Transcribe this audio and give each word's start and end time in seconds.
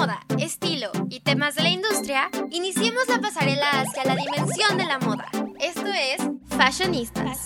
moda, 0.00 0.20
estilo 0.38 0.90
y 1.10 1.20
temas 1.20 1.56
de 1.56 1.62
la 1.62 1.68
industria, 1.68 2.30
iniciemos 2.50 3.06
la 3.06 3.20
pasarela 3.20 3.68
hacia 3.82 4.02
la 4.04 4.16
dimensión 4.16 4.78
de 4.78 4.86
la 4.86 4.98
moda. 4.98 5.26
Esto 5.60 5.88
es 5.88 6.22
Fashionistas. 6.56 7.44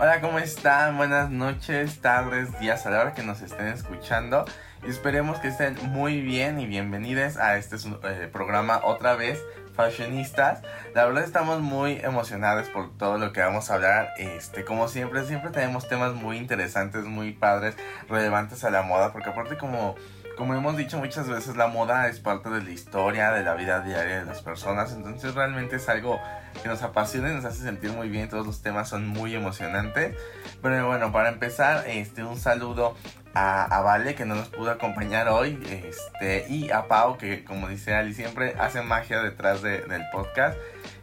Hola, 0.00 0.20
¿cómo 0.20 0.40
están? 0.40 0.96
Buenas 0.96 1.30
noches, 1.30 2.00
tardes, 2.00 2.58
días 2.58 2.86
a 2.86 2.90
la 2.90 3.02
hora 3.02 3.14
que 3.14 3.22
nos 3.22 3.40
estén 3.40 3.68
escuchando. 3.68 4.46
Y 4.84 4.90
esperemos 4.90 5.38
que 5.38 5.46
estén 5.46 5.76
muy 5.92 6.22
bien 6.22 6.58
y 6.58 6.66
bienvenidos 6.66 7.36
a 7.36 7.56
este 7.56 7.76
eh, 7.76 8.28
programa 8.32 8.80
otra 8.82 9.14
vez 9.14 9.40
fashionistas. 9.74 10.62
La 10.94 11.04
verdad 11.06 11.24
estamos 11.24 11.60
muy 11.60 11.98
emocionados 12.02 12.68
por 12.68 12.96
todo 12.96 13.18
lo 13.18 13.32
que 13.32 13.40
vamos 13.40 13.70
a 13.70 13.74
hablar. 13.74 14.10
Este, 14.18 14.64
como 14.64 14.88
siempre, 14.88 15.24
siempre 15.24 15.50
tenemos 15.50 15.88
temas 15.88 16.14
muy 16.14 16.36
interesantes, 16.36 17.04
muy 17.04 17.32
padres, 17.32 17.76
relevantes 18.08 18.64
a 18.64 18.70
la 18.70 18.82
moda, 18.82 19.12
porque 19.12 19.30
aparte 19.30 19.56
como 19.56 19.96
como 20.40 20.54
hemos 20.54 20.74
dicho 20.78 20.96
muchas 20.96 21.28
veces, 21.28 21.54
la 21.54 21.66
moda 21.66 22.08
es 22.08 22.18
parte 22.18 22.48
de 22.48 22.62
la 22.62 22.70
historia, 22.70 23.30
de 23.32 23.42
la 23.42 23.52
vida 23.56 23.80
diaria 23.80 24.20
de 24.20 24.24
las 24.24 24.40
personas, 24.40 24.90
entonces 24.90 25.34
realmente 25.34 25.76
es 25.76 25.86
algo 25.90 26.18
que 26.62 26.66
nos 26.66 26.82
apasiona 26.82 27.30
y 27.30 27.34
nos 27.34 27.44
hace 27.44 27.62
sentir 27.62 27.90
muy 27.90 28.08
bien, 28.08 28.30
todos 28.30 28.46
los 28.46 28.62
temas 28.62 28.88
son 28.88 29.06
muy 29.06 29.34
emocionantes. 29.34 30.16
Pero 30.62 30.86
bueno, 30.86 31.12
para 31.12 31.28
empezar, 31.28 31.84
este, 31.86 32.24
un 32.24 32.38
saludo 32.38 32.96
a, 33.34 33.82
Vale 33.82 34.14
que 34.14 34.24
no 34.24 34.34
nos 34.34 34.48
pudo 34.48 34.70
acompañar 34.70 35.28
hoy 35.28 35.62
este, 35.70 36.46
y 36.48 36.70
a 36.70 36.88
Pau 36.88 37.18
que 37.18 37.44
como 37.44 37.68
dice 37.68 37.94
Ali 37.94 38.14
siempre 38.14 38.54
hace 38.58 38.80
magia 38.80 39.20
detrás 39.20 39.60
del 39.60 40.04
podcast. 40.10 40.56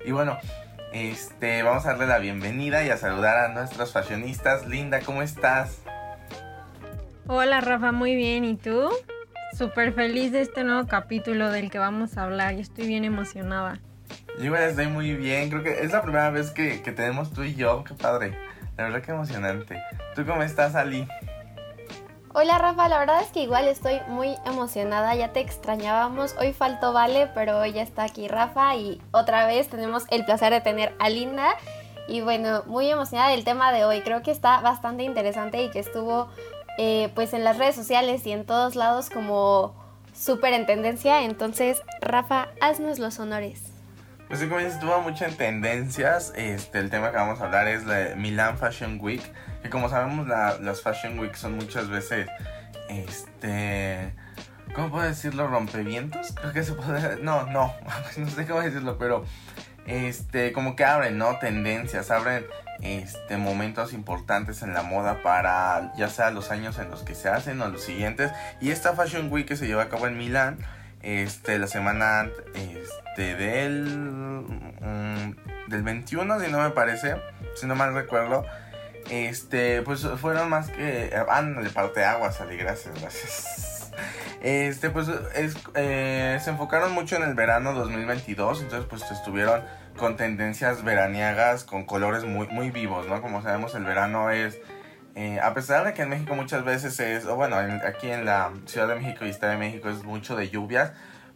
Y 0.03 0.13
bueno, 0.13 0.39
este, 0.93 1.61
vamos 1.61 1.85
a 1.85 1.89
darle 1.89 2.07
la 2.07 2.17
bienvenida 2.17 2.83
y 2.83 2.89
a 2.89 2.97
saludar 2.97 3.37
a 3.37 3.49
nuestros 3.49 3.93
fashionistas. 3.93 4.65
Linda, 4.65 5.01
¿cómo 5.01 5.21
estás? 5.21 5.83
Hola 7.27 7.61
Rafa, 7.61 7.91
muy 7.91 8.15
bien. 8.15 8.43
¿Y 8.43 8.55
tú? 8.55 8.89
Súper 9.53 9.93
feliz 9.93 10.31
de 10.31 10.41
este 10.41 10.63
nuevo 10.63 10.87
capítulo 10.87 11.49
del 11.49 11.71
que 11.71 11.79
vamos 11.79 12.17
a 12.17 12.23
hablar. 12.23 12.55
Yo 12.55 12.61
estoy 12.61 12.87
bien 12.87 13.03
emocionada. 13.03 13.79
Yo 14.39 14.55
estoy 14.55 14.87
muy 14.87 15.15
bien. 15.15 15.49
Creo 15.49 15.63
que 15.63 15.81
es 15.83 15.91
la 15.91 16.01
primera 16.01 16.29
vez 16.29 16.51
que, 16.51 16.81
que 16.81 16.91
tenemos 16.91 17.33
tú 17.33 17.43
y 17.43 17.55
yo. 17.55 17.83
Qué 17.83 17.93
padre. 17.93 18.37
La 18.77 18.85
verdad 18.85 19.01
que 19.01 19.11
emocionante. 19.11 19.81
¿Tú 20.15 20.25
cómo 20.25 20.43
estás, 20.43 20.75
Ali? 20.75 21.07
Hola 22.39 22.59
Rafa, 22.59 22.87
la 22.87 22.99
verdad 22.99 23.23
es 23.23 23.29
que 23.29 23.41
igual 23.41 23.67
estoy 23.67 23.99
muy 24.09 24.35
emocionada, 24.45 25.15
ya 25.15 25.33
te 25.33 25.39
extrañábamos, 25.39 26.35
hoy 26.39 26.53
faltó 26.53 26.93
Vale, 26.93 27.31
pero 27.33 27.57
hoy 27.57 27.73
ya 27.73 27.81
está 27.81 28.03
aquí 28.03 28.27
Rafa 28.27 28.75
y 28.75 29.01
otra 29.09 29.47
vez 29.47 29.69
tenemos 29.69 30.05
el 30.11 30.23
placer 30.23 30.53
de 30.53 30.61
tener 30.61 30.93
a 30.99 31.09
Linda 31.09 31.55
y 32.07 32.21
bueno, 32.21 32.61
muy 32.67 32.91
emocionada 32.91 33.31
del 33.31 33.43
tema 33.43 33.71
de 33.71 33.85
hoy, 33.85 34.01
creo 34.01 34.21
que 34.21 34.29
está 34.29 34.61
bastante 34.61 35.01
interesante 35.01 35.63
y 35.63 35.71
que 35.71 35.79
estuvo 35.79 36.29
eh, 36.77 37.11
pues 37.15 37.33
en 37.33 37.43
las 37.43 37.57
redes 37.57 37.75
sociales 37.75 38.25
y 38.25 38.31
en 38.31 38.45
todos 38.45 38.75
lados 38.75 39.09
como 39.09 39.75
súper 40.13 40.53
en 40.53 40.65
tendencia, 40.65 41.23
entonces 41.23 41.81
Rafa, 42.01 42.49
haznos 42.61 42.99
los 42.99 43.19
honores. 43.19 43.63
Pues 44.27 44.41
sí, 44.41 44.47
como 44.47 44.59
dices, 44.59 44.75
estuvo 44.75 44.99
mucho 45.01 45.23
en 45.23 45.37
tendencias. 45.37 46.33
Este, 46.35 46.79
el 46.79 46.89
tema 46.89 47.11
que 47.11 47.17
vamos 47.17 47.39
a 47.39 47.45
hablar 47.45 47.67
es 47.69 47.85
la 47.85 48.13
Milan 48.17 48.57
Fashion 48.57 48.99
Week. 49.01 49.21
Que 49.63 49.69
como 49.69 49.87
sabemos, 49.87 50.27
las 50.27 50.81
Fashion 50.81 51.17
Week 51.17 51.33
son 51.35 51.55
muchas 51.55 51.89
veces, 51.89 52.27
este, 52.89 54.13
¿cómo 54.75 54.91
puedo 54.91 55.07
decirlo? 55.07 55.47
Rompevientos. 55.47 56.33
Creo 56.33 56.51
que 56.51 56.63
se 56.63 56.73
puede, 56.73 57.23
no, 57.23 57.45
no, 57.45 57.73
no 58.17 58.29
sé 58.29 58.45
cómo 58.45 58.59
decirlo, 58.59 58.97
pero, 58.97 59.23
este, 59.87 60.53
como 60.53 60.75
que 60.75 60.85
abren, 60.85 61.17
¿no? 61.17 61.39
Tendencias, 61.39 62.11
abren, 62.11 62.45
este, 62.81 63.37
momentos 63.37 63.93
importantes 63.93 64.61
en 64.61 64.73
la 64.73 64.83
moda 64.83 65.23
para, 65.23 65.93
ya 65.97 66.09
sea 66.09 66.29
los 66.31 66.51
años 66.51 66.77
en 66.77 66.91
los 66.91 67.03
que 67.03 67.15
se 67.15 67.29
hacen 67.29 67.61
o 67.61 67.67
los 67.67 67.83
siguientes. 67.83 68.31
Y 68.61 68.71
esta 68.71 68.93
Fashion 68.93 69.31
Week 69.31 69.47
que 69.47 69.55
se 69.55 69.67
lleva 69.67 69.83
a 69.83 69.89
cabo 69.89 70.07
en 70.07 70.17
Milán, 70.17 70.59
este, 71.01 71.57
la 71.57 71.67
semana, 71.67 72.29
este, 72.53 73.35
del, 73.35 73.85
mm, 73.85 75.69
del 75.69 75.83
21, 75.83 76.39
si 76.39 76.51
no 76.51 76.61
me 76.61 76.69
parece, 76.71 77.15
si 77.55 77.65
no 77.65 77.75
mal 77.75 77.93
recuerdo 77.93 78.45
este, 79.09 79.81
pues 79.83 80.07
fueron 80.19 80.49
más 80.49 80.69
que. 80.69 81.13
Ándale, 81.29 81.69
parte 81.69 82.01
de 82.01 82.05
agua, 82.05 82.31
salí, 82.31 82.57
gracias, 82.57 82.99
gracias. 82.99 83.66
Este, 84.41 84.89
pues 84.89 85.07
es, 85.35 85.55
eh, 85.75 86.39
se 86.41 86.49
enfocaron 86.49 86.91
mucho 86.93 87.15
en 87.15 87.23
el 87.23 87.33
verano 87.33 87.73
2022, 87.73 88.61
entonces 88.61 88.87
pues 88.89 89.09
estuvieron 89.11 89.61
con 89.97 90.15
tendencias 90.15 90.83
veraniagas, 90.83 91.63
con 91.63 91.85
colores 91.85 92.23
muy, 92.23 92.47
muy 92.47 92.69
vivos, 92.71 93.07
¿no? 93.07 93.21
Como 93.21 93.41
sabemos, 93.41 93.73
el 93.75 93.83
verano 93.83 94.29
es, 94.29 94.59
eh, 95.15 95.39
a 95.41 95.53
pesar 95.53 95.85
de 95.85 95.93
que 95.93 96.03
en 96.03 96.09
México 96.09 96.35
muchas 96.35 96.63
veces 96.63 96.99
es, 96.99 97.25
o 97.25 97.35
bueno, 97.35 97.57
aquí 97.57 98.09
en 98.09 98.25
la 98.25 98.51
Ciudad 98.67 98.87
de 98.87 98.95
México 98.95 99.25
y 99.25 99.29
Estado 99.29 99.53
de 99.53 99.57
México 99.57 99.89
es 99.89 100.03
mucho 100.03 100.35
de 100.35 100.49
lluvias, 100.49 100.91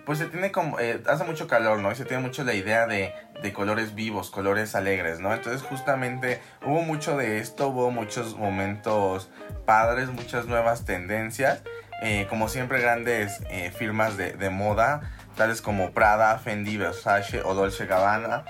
pues 0.05 0.19
se 0.19 0.25
tiene 0.25 0.51
como, 0.51 0.79
eh, 0.79 1.01
hace 1.07 1.23
mucho 1.23 1.47
calor, 1.47 1.79
¿no? 1.79 1.91
Y 1.91 1.95
se 1.95 2.05
tiene 2.05 2.23
mucho 2.23 2.43
la 2.43 2.53
idea 2.53 2.87
de, 2.87 3.13
de, 3.41 3.53
colores 3.53 3.95
vivos, 3.95 4.29
colores 4.31 4.75
alegres, 4.75 5.19
¿no? 5.19 5.33
Entonces 5.33 5.61
justamente 5.61 6.41
hubo 6.65 6.81
mucho 6.81 7.17
de 7.17 7.39
esto, 7.39 7.67
hubo 7.69 7.91
muchos 7.91 8.35
momentos 8.35 9.29
padres, 9.65 10.09
muchas 10.09 10.45
nuevas 10.45 10.85
tendencias, 10.85 11.63
eh, 12.01 12.27
como 12.29 12.49
siempre 12.49 12.81
grandes 12.81 13.41
eh, 13.49 13.71
firmas 13.71 14.17
de, 14.17 14.33
de, 14.33 14.49
moda, 14.49 15.11
tales 15.35 15.61
como 15.61 15.91
Prada, 15.91 16.37
Fendi, 16.39 16.77
Versace 16.77 17.41
o 17.43 17.53
Dolce 17.53 17.85
Gabbana, 17.85 18.43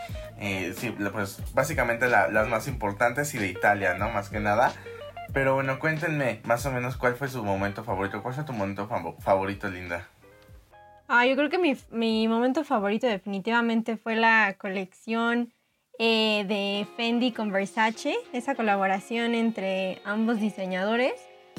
sí, 0.75 0.95
pues 1.11 1.39
básicamente 1.53 2.07
las 2.07 2.47
más 2.47 2.67
importantes 2.67 3.33
y 3.35 3.37
de 3.37 3.47
Italia, 3.47 3.93
¿no? 3.93 4.09
Más 4.09 4.29
que 4.29 4.39
nada. 4.39 4.73
Pero 5.33 5.53
bueno, 5.53 5.79
cuéntenme 5.79 6.41
más 6.43 6.65
o 6.65 6.71
menos 6.71 6.97
cuál 6.97 7.15
fue 7.15 7.27
su 7.27 7.43
momento 7.43 7.83
favorito, 7.83 8.21
cuál 8.21 8.33
fue 8.33 8.43
tu 8.43 8.53
momento 8.53 8.89
favorito, 9.19 9.69
Linda. 9.69 10.07
Ah, 11.07 11.25
yo 11.25 11.35
creo 11.35 11.49
que 11.49 11.57
mi, 11.57 11.77
mi 11.91 12.27
momento 12.27 12.63
favorito 12.63 13.05
definitivamente 13.05 13.97
fue 13.97 14.15
la 14.15 14.55
colección 14.57 15.53
eh, 15.99 16.45
de 16.47 16.87
Fendi 16.95 17.31
con 17.31 17.51
Versace, 17.51 18.15
esa 18.33 18.55
colaboración 18.55 19.35
entre 19.35 20.01
ambos 20.03 20.39
diseñadores, 20.39 21.13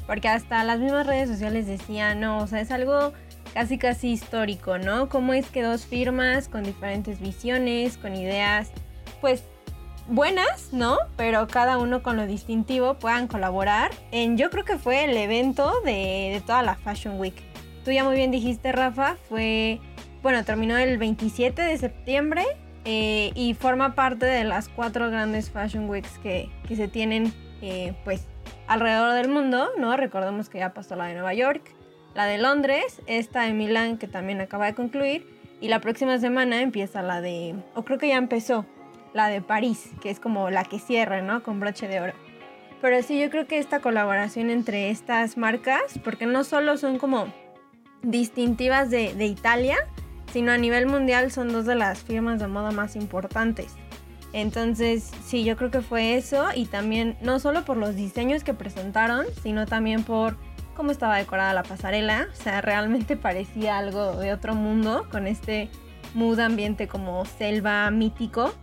porque 0.06 0.28
hasta 0.28 0.62
las 0.64 0.78
mismas 0.78 1.06
redes 1.06 1.28
sociales 1.28 1.66
decían, 1.66 2.20
no, 2.20 2.38
o 2.38 2.46
sea, 2.46 2.60
es 2.60 2.70
algo 2.70 3.12
casi 3.54 3.78
casi 3.78 4.10
histórico, 4.10 4.78
¿no? 4.78 5.08
Cómo 5.08 5.34
es 5.34 5.46
que 5.50 5.62
dos 5.62 5.84
firmas 5.84 6.48
con 6.48 6.62
diferentes 6.64 7.20
visiones, 7.20 7.98
con 7.98 8.14
ideas, 8.14 8.70
pues 9.20 9.44
buenas, 10.08 10.72
¿no? 10.72 10.98
Pero 11.16 11.46
cada 11.46 11.78
uno 11.78 12.02
con 12.02 12.16
lo 12.16 12.26
distintivo 12.26 12.94
puedan 12.94 13.28
colaborar 13.28 13.90
en, 14.10 14.36
yo 14.36 14.50
creo 14.50 14.64
que 14.64 14.78
fue 14.78 15.04
el 15.04 15.16
evento 15.16 15.72
de, 15.84 16.30
de 16.32 16.42
toda 16.44 16.62
la 16.62 16.74
Fashion 16.74 17.20
Week 17.20 17.52
tú 17.84 17.90
ya 17.90 18.04
muy 18.04 18.16
bien 18.16 18.30
dijiste, 18.30 18.72
Rafa, 18.72 19.16
fue, 19.28 19.80
bueno, 20.22 20.44
terminó 20.44 20.76
el 20.78 20.98
27 20.98 21.62
de 21.62 21.78
septiembre 21.78 22.44
eh, 22.84 23.32
y 23.34 23.54
forma 23.54 23.94
parte 23.94 24.26
de 24.26 24.44
las 24.44 24.68
cuatro 24.68 25.10
grandes 25.10 25.50
Fashion 25.50 25.88
Weeks 25.88 26.18
que, 26.18 26.48
se 26.68 26.88
tienen, 26.88 27.32
eh, 27.60 27.94
pues, 28.04 28.26
alrededor 28.72 29.12
del 29.12 29.28
mundo, 29.28 29.68
¿no? 29.76 29.96
Recordemos 29.98 30.48
que 30.48 30.58
ya 30.58 30.72
pasó 30.72 30.96
la 30.96 31.04
de 31.04 31.12
Nueva 31.12 31.34
York, 31.34 31.62
la 32.14 32.24
de 32.24 32.38
Londres, 32.38 33.02
esta 33.06 33.42
de 33.42 33.52
Milán 33.52 33.98
que 33.98 34.08
también 34.08 34.40
acaba 34.40 34.64
de 34.64 34.74
concluir 34.74 35.26
y 35.60 35.68
la 35.68 35.80
próxima 35.80 36.18
semana 36.18 36.62
empieza 36.62 37.02
la 37.02 37.20
de, 37.20 37.54
o 37.74 37.82
creo 37.82 37.98
que 37.98 38.08
ya 38.08 38.16
empezó, 38.16 38.64
la 39.12 39.28
de 39.28 39.42
París, 39.42 39.90
que 40.00 40.08
es 40.08 40.18
como 40.18 40.48
la 40.48 40.64
que 40.64 40.78
cierra, 40.78 41.20
¿no? 41.20 41.42
Con 41.42 41.60
broche 41.60 41.86
de 41.86 42.00
oro. 42.00 42.14
Pero 42.80 43.02
sí, 43.02 43.20
yo 43.20 43.28
creo 43.28 43.46
que 43.46 43.58
esta 43.58 43.80
colaboración 43.80 44.48
entre 44.48 44.88
estas 44.88 45.36
marcas, 45.36 45.98
porque 46.02 46.24
no 46.24 46.42
solo 46.42 46.78
son 46.78 46.98
como 46.98 47.26
distintivas 48.02 48.88
de, 48.88 49.26
Italia, 49.26 49.76
sino 50.32 50.50
a 50.50 50.56
nivel 50.56 50.86
mundial 50.86 51.30
son 51.30 51.52
dos 51.52 51.66
de 51.66 51.74
las 51.74 52.00
firmas 52.00 52.40
de 52.40 52.48
moda 52.48 52.72
más 52.72 52.96
importantes. 52.96 53.76
Entonces, 54.32 55.10
sí, 55.24 55.44
yo 55.44 55.56
creo 55.56 55.70
que 55.70 55.82
fue 55.82 56.16
eso 56.16 56.48
y 56.54 56.66
también 56.66 57.16
no 57.20 57.38
solo 57.38 57.64
por 57.64 57.76
los 57.76 57.94
diseños 57.94 58.44
que 58.44 58.54
presentaron, 58.54 59.26
sino 59.42 59.66
también 59.66 60.04
por 60.04 60.36
cómo 60.74 60.90
estaba 60.90 61.18
decorada 61.18 61.52
la 61.52 61.62
pasarela. 61.62 62.28
O 62.32 62.34
sea, 62.34 62.62
realmente 62.62 63.16
parecía 63.16 63.76
algo 63.76 64.16
de 64.16 64.32
otro 64.32 64.54
mundo 64.54 65.06
con 65.10 65.26
este 65.26 65.68
mood 66.14 66.40
ambiente 66.40 66.88
como 66.88 67.24
selva 67.26 67.90
mítico, 67.90 68.54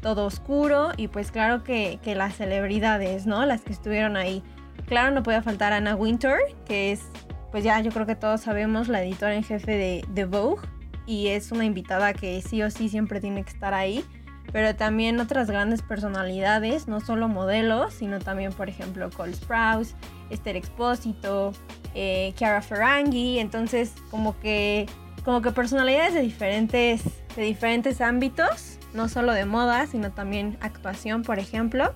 todo 0.00 0.24
oscuro 0.24 0.92
y 0.96 1.08
pues 1.08 1.30
claro 1.30 1.62
que, 1.62 2.00
las 2.04 2.36
celebridades, 2.36 3.26
¿no? 3.26 3.44
Las 3.44 3.62
que 3.62 3.72
estuvieron 3.72 4.16
ahí. 4.16 4.42
Claro, 4.86 5.14
no 5.14 5.22
podía 5.22 5.42
faltar 5.42 5.74
Anna 5.74 5.94
Winter, 5.94 6.38
que 6.66 6.92
es 6.92 7.02
pues 7.50 7.64
ya 7.64 7.80
yo 7.80 7.90
creo 7.90 8.06
que 8.06 8.14
todos 8.14 8.42
sabemos, 8.42 8.88
la 8.88 9.02
editora 9.02 9.34
en 9.34 9.42
jefe 9.42 9.72
de, 9.72 10.04
de 10.08 10.24
Vogue 10.26 10.66
y 11.06 11.28
es 11.28 11.50
una 11.50 11.64
invitada 11.64 12.12
que 12.12 12.42
sí 12.42 12.62
o 12.62 12.70
sí 12.70 12.90
siempre 12.90 13.20
tiene 13.20 13.42
que 13.42 13.50
estar 13.50 13.72
ahí 13.72 14.04
pero 14.52 14.74
también 14.74 15.20
otras 15.20 15.50
grandes 15.50 15.82
personalidades, 15.82 16.88
no 16.88 17.00
solo 17.00 17.28
modelos, 17.28 17.94
sino 17.94 18.18
también, 18.18 18.52
por 18.52 18.68
ejemplo, 18.68 19.10
Cole 19.10 19.34
Sprouse, 19.34 19.94
Esther 20.30 20.56
Expósito, 20.56 21.52
eh, 21.94 22.32
Chiara 22.36 22.62
Ferranghi, 22.62 23.38
entonces 23.38 23.94
como 24.10 24.38
que, 24.40 24.86
como 25.24 25.42
que 25.42 25.50
personalidades 25.52 26.14
de 26.14 26.22
diferentes, 26.22 27.02
de 27.36 27.42
diferentes 27.42 28.00
ámbitos, 28.00 28.78
no 28.94 29.08
solo 29.08 29.32
de 29.32 29.44
moda, 29.44 29.86
sino 29.86 30.12
también 30.12 30.56
actuación, 30.60 31.22
por 31.22 31.38
ejemplo. 31.38 31.94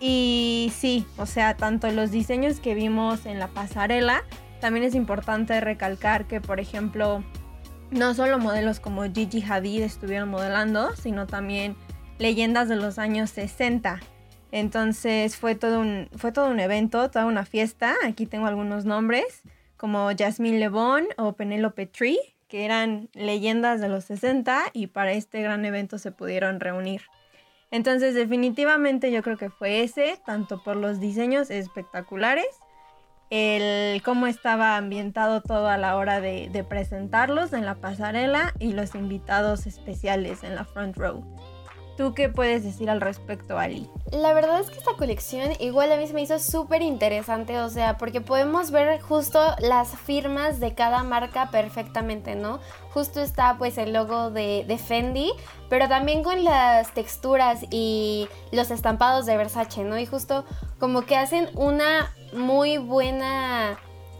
Y 0.00 0.72
sí, 0.74 1.06
o 1.18 1.26
sea, 1.26 1.56
tanto 1.56 1.90
los 1.90 2.10
diseños 2.10 2.60
que 2.60 2.74
vimos 2.74 3.26
en 3.26 3.38
la 3.38 3.48
pasarela, 3.48 4.22
también 4.60 4.84
es 4.84 4.94
importante 4.94 5.60
recalcar 5.60 6.26
que, 6.26 6.40
por 6.40 6.60
ejemplo, 6.60 7.22
no 7.90 8.14
solo 8.14 8.38
modelos 8.38 8.80
como 8.80 9.02
Gigi 9.04 9.42
Hadid 9.42 9.82
estuvieron 9.82 10.28
modelando, 10.28 10.94
sino 10.96 11.26
también 11.26 11.76
leyendas 12.18 12.68
de 12.68 12.76
los 12.76 12.98
años 12.98 13.30
60. 13.30 14.00
Entonces 14.52 15.36
fue 15.36 15.54
todo 15.54 15.80
un, 15.80 16.08
fue 16.16 16.32
todo 16.32 16.48
un 16.48 16.60
evento, 16.60 17.10
toda 17.10 17.26
una 17.26 17.44
fiesta. 17.44 17.94
Aquí 18.04 18.26
tengo 18.26 18.46
algunos 18.46 18.84
nombres, 18.84 19.42
como 19.76 20.10
Jasmine 20.16 20.58
Le 20.58 20.68
Bon 20.68 21.04
o 21.16 21.34
Penelope 21.34 21.86
Tree, 21.86 22.18
que 22.48 22.64
eran 22.64 23.08
leyendas 23.14 23.80
de 23.80 23.88
los 23.88 24.04
60 24.04 24.64
y 24.72 24.88
para 24.88 25.12
este 25.12 25.40
gran 25.40 25.64
evento 25.64 25.98
se 25.98 26.12
pudieron 26.12 26.60
reunir. 26.60 27.02
Entonces 27.70 28.14
definitivamente 28.14 29.12
yo 29.12 29.22
creo 29.22 29.36
que 29.36 29.50
fue 29.50 29.82
ese, 29.82 30.20
tanto 30.26 30.62
por 30.62 30.76
los 30.76 30.98
diseños 30.98 31.50
espectaculares, 31.50 32.48
el 33.30 34.02
cómo 34.02 34.26
estaba 34.26 34.76
ambientado 34.76 35.40
todo 35.40 35.68
a 35.68 35.78
la 35.78 35.96
hora 35.96 36.20
de, 36.20 36.64
presentarlos 36.68 37.52
en 37.52 37.64
la 37.64 37.76
pasarela 37.76 38.52
y 38.58 38.72
los 38.72 38.94
invitados 38.94 39.66
especiales 39.66 40.42
en 40.42 40.56
la 40.56 40.64
front 40.64 40.96
row. 40.96 41.24
¿Tú 41.96 42.14
qué 42.14 42.28
puedes 42.30 42.64
decir 42.64 42.88
al 42.88 43.00
respecto, 43.00 43.58
Ali? 43.58 43.88
La 44.10 44.32
verdad 44.32 44.60
es 44.60 44.70
que 44.70 44.78
esta 44.78 44.94
colección 44.94 45.50
igual 45.60 45.92
a 45.92 45.96
mí 45.96 46.06
se 46.06 46.14
me 46.14 46.22
hizo 46.22 46.38
súper 46.38 46.80
interesante, 46.80 47.58
o 47.60 47.68
sea, 47.68 47.98
porque 47.98 48.22
podemos 48.22 48.70
ver 48.70 49.00
justo 49.00 49.38
las 49.58 49.90
firmas 49.98 50.60
de 50.60 50.74
cada 50.74 51.02
marca 51.02 51.50
perfectamente, 51.50 52.36
¿no? 52.36 52.58
Justo 52.90 53.20
está 53.20 53.58
pues 53.58 53.76
el 53.76 53.92
logo 53.92 54.30
de, 54.30 54.64
de 54.66 54.78
Fendi, 54.78 55.30
pero 55.68 55.88
también 55.88 56.22
con 56.22 56.42
las 56.42 56.92
texturas 56.94 57.60
y 57.70 58.28
los 58.50 58.70
estampados 58.70 59.26
de 59.26 59.36
Versace, 59.36 59.84
¿no? 59.84 59.98
Y 59.98 60.06
justo 60.06 60.46
como 60.78 61.02
que 61.02 61.16
hacen 61.16 61.50
una 61.54 62.10
muy 62.32 62.78
buena, 62.78 63.78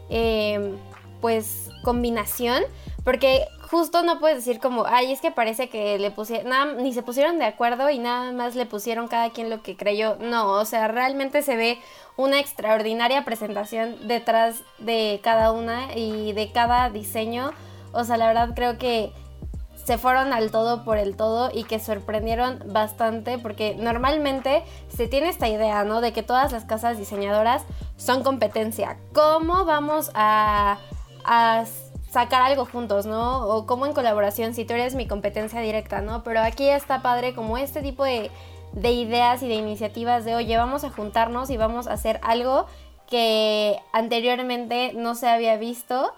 eh, 0.09 0.75
pues, 1.21 1.69
combinación, 1.83 2.63
porque 3.03 3.45
justo 3.71 4.03
no 4.03 4.19
puedes 4.19 4.37
decir 4.37 4.59
como, 4.59 4.85
ay, 4.85 5.13
es 5.13 5.21
que 5.21 5.31
parece 5.31 5.69
que 5.69 5.97
le 5.97 6.11
pusieron, 6.11 6.77
ni 6.83 6.93
se 6.93 7.03
pusieron 7.03 7.39
de 7.39 7.45
acuerdo 7.45 7.89
y 7.89 7.99
nada 7.99 8.33
más 8.33 8.55
le 8.55 8.65
pusieron 8.65 9.07
cada 9.07 9.29
quien 9.29 9.49
lo 9.49 9.63
que 9.63 9.77
creyó. 9.77 10.17
No, 10.19 10.51
o 10.51 10.65
sea, 10.65 10.89
realmente 10.89 11.41
se 11.41 11.55
ve 11.55 11.79
una 12.17 12.39
extraordinaria 12.39 13.23
presentación 13.23 14.07
detrás 14.07 14.63
de 14.77 15.21
cada 15.23 15.53
una 15.53 15.95
y 15.95 16.33
de 16.33 16.51
cada 16.51 16.89
diseño. 16.89 17.51
O 17.93 18.03
sea, 18.03 18.17
la 18.17 18.27
verdad 18.27 18.49
creo 18.55 18.77
que 18.77 19.13
se 19.83 19.97
fueron 19.97 20.33
al 20.33 20.51
todo 20.51 20.83
por 20.83 20.97
el 20.97 21.15
todo 21.15 21.49
y 21.53 21.63
que 21.63 21.79
sorprendieron 21.79 22.63
bastante 22.67 23.37
porque 23.37 23.75
normalmente 23.75 24.63
se 24.89 25.07
tiene 25.07 25.29
esta 25.29 25.47
idea, 25.49 25.83
¿no? 25.83 26.01
De 26.01 26.13
que 26.13 26.23
todas 26.23 26.51
las 26.51 26.65
casas 26.65 26.97
diseñadoras 26.97 27.63
son 27.97 28.23
competencia. 28.23 28.97
¿Cómo 29.13 29.65
vamos 29.65 30.11
a, 30.13 30.77
sacar 32.11 32.41
algo 32.41 32.65
juntos, 32.65 33.05
¿no? 33.05 33.47
O 33.47 33.65
como 33.65 33.85
en 33.85 33.93
colaboración, 33.93 34.53
si 34.53 34.65
tú 34.65 34.73
eres 34.73 34.95
mi 34.95 35.07
competencia 35.07 35.61
directa, 35.61 36.01
¿no? 36.01 36.23
Pero 36.23 36.41
aquí 36.41 36.67
está 36.67 37.01
padre 37.01 37.33
como 37.33 37.57
este 37.57 37.81
tipo 37.81 38.03
de, 38.03 38.29
de 38.73 38.91
ideas 38.91 39.41
y 39.43 39.47
de 39.47 39.53
iniciativas 39.55 40.25
de, 40.25 40.35
oye, 40.35 40.57
vamos 40.57 40.83
a 40.83 40.89
juntarnos 40.89 41.49
y 41.49 41.55
vamos 41.55 41.87
a 41.87 41.93
hacer 41.93 42.19
algo 42.21 42.65
que 43.09 43.77
anteriormente 43.93 44.91
no 44.93 45.15
se 45.15 45.29
había 45.29 45.55
visto 45.55 46.13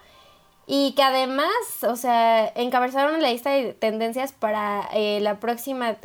y 0.66 0.92
que 0.92 1.02
además, 1.02 1.50
o 1.82 1.96
sea, 1.96 2.46
encabezaron 2.54 3.20
la 3.20 3.30
lista 3.30 3.50
de 3.50 3.74
tendencias 3.74 4.32
para 4.32 4.88
eh, 4.92 5.20
la 5.20 5.38
próxima 5.40 5.96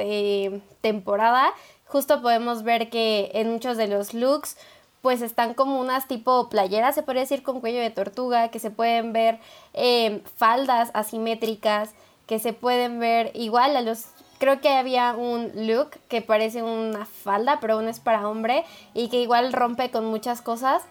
temporada. 0.82 1.54
Justo 1.86 2.22
podemos 2.22 2.64
ver 2.64 2.90
que 2.90 3.32
en 3.34 3.52
muchos 3.52 3.78
de 3.78 3.88
los 3.88 4.14
looks 4.14 4.58
pues 5.02 5.22
están 5.22 5.54
como 5.54 5.80
unas 5.80 6.08
tipo 6.08 6.50
playeras, 6.50 6.96
se 6.96 7.04
podría 7.04 7.22
decir 7.22 7.42
con 7.42 7.62
cuello 7.62 7.80
de 7.80 7.90
tortuga, 7.90 8.50
que 8.50 8.60
se 8.60 8.70
pueden 8.70 9.14
ver 9.14 9.40
eh, 9.74 10.22
faldas 10.36 10.92
asimétricas, 10.94 11.92
que 12.28 12.40
se 12.40 12.54
pueden 12.54 13.00
ver 13.00 13.32
igual 13.34 13.76
a 13.76 13.82
los... 13.82 14.08
Creo 14.40 14.62
que 14.62 14.70
había 14.70 15.14
un 15.14 15.52
look 15.68 15.92
que 16.08 16.22
parece 16.22 16.64
una 16.64 17.06
falda, 17.06 17.60
pero 17.60 17.78
uno 17.78 17.90
es 17.90 18.00
para 18.00 18.28
hombre 18.28 18.66
y 18.94 19.10
que 19.10 19.22
igual 19.22 19.52
rompe 19.52 19.90
con 19.90 20.06
muchas 20.06 20.42
cosas. 20.42 20.84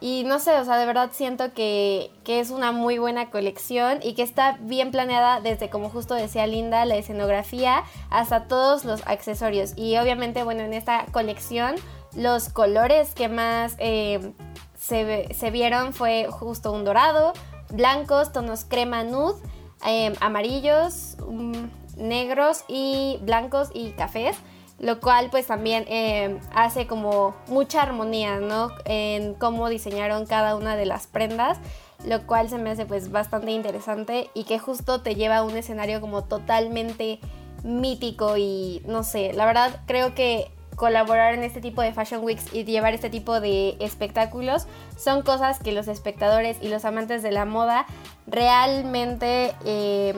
Y 0.00 0.22
no 0.24 0.38
sé, 0.38 0.52
o 0.58 0.64
sea, 0.64 0.76
de 0.76 0.86
verdad 0.86 1.10
siento 1.12 1.52
que, 1.52 2.12
que, 2.22 2.38
es 2.38 2.50
una 2.50 2.70
muy 2.70 2.98
buena 2.98 3.30
colección 3.30 3.98
y 4.02 4.14
que 4.14 4.22
está 4.22 4.56
bien 4.60 4.92
planeada 4.92 5.40
desde, 5.40 5.70
como 5.70 5.90
justo 5.90 6.14
decía 6.14 6.46
Linda, 6.46 6.84
la 6.84 6.96
escenografía 6.96 7.82
hasta 8.10 8.46
todos 8.46 8.84
los 8.84 9.04
accesorios. 9.06 9.72
Y 9.76 9.96
obviamente, 9.98 10.44
bueno, 10.44 10.62
en 10.62 10.72
esta 10.72 11.06
colección 11.06 11.74
los 12.14 12.48
colores 12.48 13.14
que 13.14 13.28
más 13.28 13.76
eh, 13.78 14.32
se, 14.76 15.50
vieron 15.50 15.92
fue 15.92 16.26
justo 16.30 16.72
un 16.72 16.84
dorado, 16.84 17.32
blancos, 17.70 18.32
tonos 18.32 18.64
crema 18.64 19.04
nude, 19.04 19.40
em, 19.84 20.14
amarillos, 20.20 21.16
mm, 21.28 21.64
negros 21.96 22.64
y 22.68 23.18
blancos 23.22 23.70
y 23.74 23.90
cafés 23.90 24.36
lo 24.78 25.00
cual 25.00 25.28
pues 25.30 25.46
también 25.46 25.84
em, 25.88 26.38
hace 26.54 26.86
como 26.86 27.34
mucha 27.48 27.82
armonía, 27.82 28.38
¿no? 28.38 28.70
En 28.84 29.34
cómo 29.34 29.68
diseñaron 29.68 30.26
cada 30.26 30.56
una 30.56 30.76
de 30.76 30.86
las 30.86 31.06
prendas, 31.06 31.58
lo 32.04 32.26
cual 32.26 32.48
se 32.48 32.58
me 32.58 32.70
hace 32.70 32.86
pues 32.86 33.10
bastante 33.10 33.50
interesante 33.50 34.30
y 34.34 34.44
que 34.44 34.58
justo 34.58 35.00
te 35.00 35.14
lleva 35.14 35.38
a 35.38 35.42
un 35.42 35.56
escenario 35.56 36.00
como 36.00 36.24
totalmente 36.24 37.18
mítico 37.64 38.36
y 38.36 38.82
no 38.86 39.02
sé, 39.02 39.32
la 39.32 39.46
verdad 39.46 39.80
creo 39.86 40.14
que 40.14 40.50
colaborar 40.76 41.34
en 41.34 41.42
este 41.42 41.60
tipo 41.60 41.82
de 41.82 41.92
Fashion 41.92 42.22
Weeks 42.22 42.54
y 42.54 42.64
llevar 42.64 42.94
este 42.94 43.10
tipo 43.10 43.40
de 43.40 43.76
espectáculos 43.80 44.68
son 44.96 45.22
cosas 45.22 45.58
que 45.58 45.72
los 45.72 45.88
espectadores 45.88 46.56
y 46.62 46.68
los 46.68 46.84
amantes 46.84 47.24
de 47.24 47.32
la 47.32 47.44
moda 47.44 47.84
realmente 48.28 49.54
eh, 49.64 50.14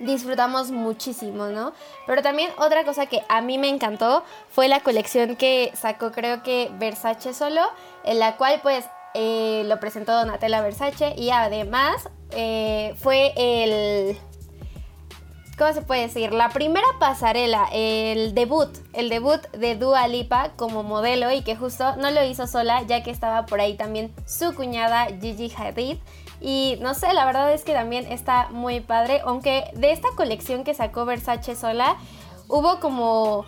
disfrutamos 0.00 0.70
muchísimo, 0.70 1.46
¿no? 1.46 1.72
Pero 2.06 2.22
también 2.22 2.50
otra 2.58 2.84
cosa 2.84 3.06
que 3.06 3.22
a 3.28 3.40
mí 3.40 3.58
me 3.58 3.68
encantó 3.68 4.24
fue 4.48 4.68
la 4.68 4.80
colección 4.80 5.36
que 5.36 5.70
sacó 5.74 6.10
creo 6.10 6.42
que 6.42 6.70
Versace 6.78 7.32
solo, 7.34 7.62
en 8.04 8.18
la 8.18 8.36
cual 8.36 8.60
pues 8.62 8.84
eh, 9.14 9.62
lo 9.66 9.78
presentó 9.80 10.12
Donatella 10.12 10.62
Versace 10.62 11.14
y 11.16 11.30
además 11.30 12.08
eh, 12.30 12.94
fue 12.98 13.32
el 13.36 14.16
¿cómo 15.60 15.74
se 15.74 15.82
puede 15.82 16.02
decir? 16.02 16.32
La 16.32 16.48
primera 16.48 16.86
pasarela, 16.98 17.68
el 17.70 18.34
debut, 18.34 18.70
el 18.94 19.10
debut 19.10 19.42
de 19.52 19.76
Dua 19.76 20.08
Lipa 20.08 20.52
como 20.56 20.82
modelo 20.82 21.30
y 21.30 21.42
que 21.42 21.54
justo 21.54 21.96
no 21.96 22.10
lo 22.10 22.24
hizo 22.24 22.46
sola 22.46 22.82
ya 22.84 23.02
que 23.02 23.10
estaba 23.10 23.44
por 23.44 23.60
ahí 23.60 23.74
también 23.74 24.10
su 24.26 24.54
cuñada 24.54 25.08
Gigi 25.20 25.52
Hadid. 25.54 25.98
Y 26.40 26.78
no 26.80 26.94
sé, 26.94 27.12
la 27.12 27.26
verdad 27.26 27.52
es 27.52 27.64
que 27.64 27.74
también 27.74 28.06
está 28.06 28.48
muy 28.50 28.80
padre, 28.80 29.20
aunque 29.24 29.70
de 29.74 29.92
esta 29.92 30.08
colección 30.16 30.64
que 30.64 30.74
sacó 30.74 31.04
Versace 31.04 31.54
sola, 31.54 31.96
hubo 32.48 32.80
como... 32.80 33.44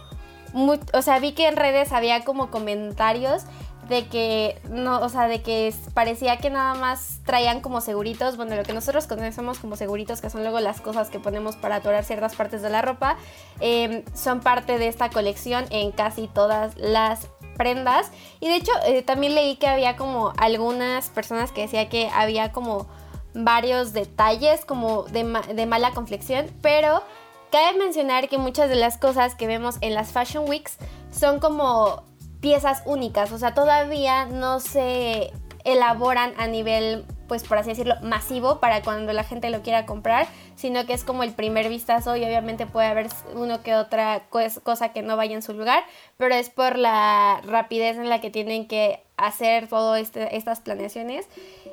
o 0.92 1.02
sea, 1.02 1.18
vi 1.18 1.32
que 1.32 1.48
en 1.48 1.56
redes 1.56 1.92
había 1.92 2.24
como 2.24 2.50
comentarios 2.50 3.44
de 3.88 4.06
que 4.06 4.60
no, 4.70 5.00
o 5.00 5.08
sea, 5.08 5.26
de 5.26 5.42
que 5.42 5.74
parecía 5.92 6.38
que 6.38 6.50
nada 6.50 6.74
más 6.74 7.20
traían 7.24 7.60
como 7.60 7.80
seguritos, 7.80 8.36
bueno, 8.36 8.54
lo 8.56 8.62
que 8.62 8.72
nosotros 8.72 9.06
conocemos 9.06 9.58
como 9.58 9.76
seguritos, 9.76 10.20
que 10.20 10.30
son 10.30 10.42
luego 10.42 10.60
las 10.60 10.80
cosas 10.80 11.10
que 11.10 11.18
ponemos 11.18 11.56
para 11.56 11.76
atorar 11.76 12.04
ciertas 12.04 12.34
partes 12.34 12.62
de 12.62 12.70
la 12.70 12.80
ropa, 12.80 13.16
em, 13.60 14.04
son 14.14 14.40
parte 14.40 14.78
de 14.78 14.88
esta 14.88 15.10
colección 15.10 15.64
en 15.70 15.90
casi 15.92 16.28
todas 16.28 16.76
las 16.76 17.28
prendas. 17.56 18.10
Y 18.40 18.48
de 18.48 18.56
hecho, 18.56 18.72
eh, 18.86 19.02
también 19.02 19.34
leí 19.34 19.56
que 19.56 19.66
había 19.66 19.96
como 19.96 20.32
algunas 20.38 21.10
personas 21.10 21.52
que 21.52 21.62
decía 21.62 21.88
que 21.88 22.08
había 22.08 22.52
como 22.52 22.86
varios 23.34 23.92
detalles 23.92 24.64
como 24.64 25.04
de, 25.04 25.24
de 25.54 25.66
mala 25.66 25.92
conflexión, 25.92 26.46
pero 26.60 27.02
cabe 27.50 27.78
mencionar 27.78 28.28
que 28.28 28.38
muchas 28.38 28.68
de 28.68 28.76
las 28.76 28.98
cosas 28.98 29.34
que 29.34 29.46
vemos 29.46 29.76
en 29.80 29.94
las 29.94 30.12
Fashion 30.12 30.48
Weeks 30.48 30.76
son 31.10 31.40
como 31.40 32.02
piezas 32.40 32.82
únicas, 32.86 33.30
o 33.32 33.38
sea, 33.38 33.54
todavía 33.54 34.26
no 34.26 34.58
se 34.60 35.32
elaboran 35.64 36.34
a 36.38 36.48
nivel, 36.48 37.06
pues 37.32 37.44
por 37.44 37.56
así 37.56 37.70
decirlo, 37.70 37.94
masivo 38.02 38.60
para 38.60 38.82
cuando 38.82 39.10
la 39.14 39.24
gente 39.24 39.48
lo 39.48 39.62
quiera 39.62 39.86
comprar, 39.86 40.26
sino 40.54 40.84
que 40.84 40.92
es 40.92 41.02
como 41.02 41.22
el 41.22 41.32
primer 41.32 41.70
vistazo 41.70 42.14
y 42.14 42.22
obviamente 42.22 42.66
puede 42.66 42.88
haber 42.88 43.06
uno 43.34 43.62
que 43.62 43.74
otra 43.74 44.24
cosa 44.28 44.92
que 44.92 45.00
no 45.00 45.16
vaya 45.16 45.34
en 45.34 45.40
su 45.40 45.54
lugar, 45.54 45.82
pero 46.18 46.34
es 46.34 46.50
por 46.50 46.76
la 46.76 47.40
rapidez 47.46 47.96
en 47.96 48.10
la 48.10 48.20
que 48.20 48.28
tienen 48.28 48.68
que 48.68 49.02
hacer 49.16 49.66
todas 49.66 50.02
este, 50.02 50.36
estas 50.36 50.60
planeaciones. 50.60 51.26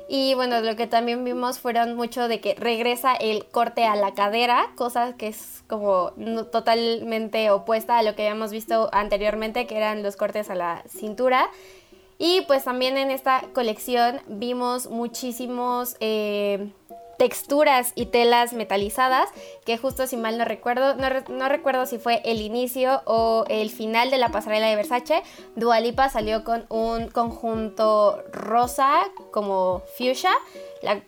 Y 0.08 0.32
bueno, 0.32 0.62
lo 0.62 0.76
que 0.76 0.86
también 0.86 1.24
vimos 1.24 1.58
fueron 1.58 1.94
mucho 1.94 2.26
de 2.26 2.40
que 2.40 2.54
regresa 2.54 3.12
el 3.12 3.44
corte 3.44 3.84
a 3.84 3.96
la 3.96 4.14
cadera, 4.14 4.70
cosa 4.76 5.14
que 5.18 5.28
es 5.28 5.62
como 5.68 6.12
totalmente 6.50 7.50
opuesta 7.50 7.98
a 7.98 8.02
lo 8.02 8.14
que 8.14 8.22
habíamos 8.26 8.50
visto 8.50 8.88
anteriormente, 8.92 9.66
que 9.66 9.76
eran 9.76 10.02
los 10.02 10.16
cortes 10.16 10.48
a 10.48 10.54
la 10.54 10.84
cintura. 10.88 11.50
Y 12.22 12.42
pues 12.42 12.64
también 12.64 12.98
en 12.98 13.10
esta 13.10 13.42
colección 13.54 14.20
vimos 14.28 14.90
muchísimos 14.90 15.96
eh, 16.00 16.70
texturas 17.16 17.92
y 17.94 18.04
telas 18.06 18.52
metalizadas, 18.52 19.30
que 19.64 19.78
justo 19.78 20.06
si 20.06 20.18
mal 20.18 20.36
no 20.36 20.44
recuerdo, 20.44 20.96
no, 20.96 21.48
recuerdo 21.48 21.86
si 21.86 21.98
fue 21.98 22.20
el 22.26 22.42
inicio 22.42 23.00
o 23.06 23.46
el 23.48 23.70
final 23.70 24.10
de 24.10 24.18
la 24.18 24.28
pasarela 24.28 24.66
de 24.66 24.76
Versace, 24.76 25.22
Dualipa 25.56 26.10
salió 26.10 26.44
con 26.44 26.66
un 26.68 27.08
conjunto 27.08 28.22
rosa 28.32 29.00
como 29.30 29.82
fuchsia, 29.96 30.32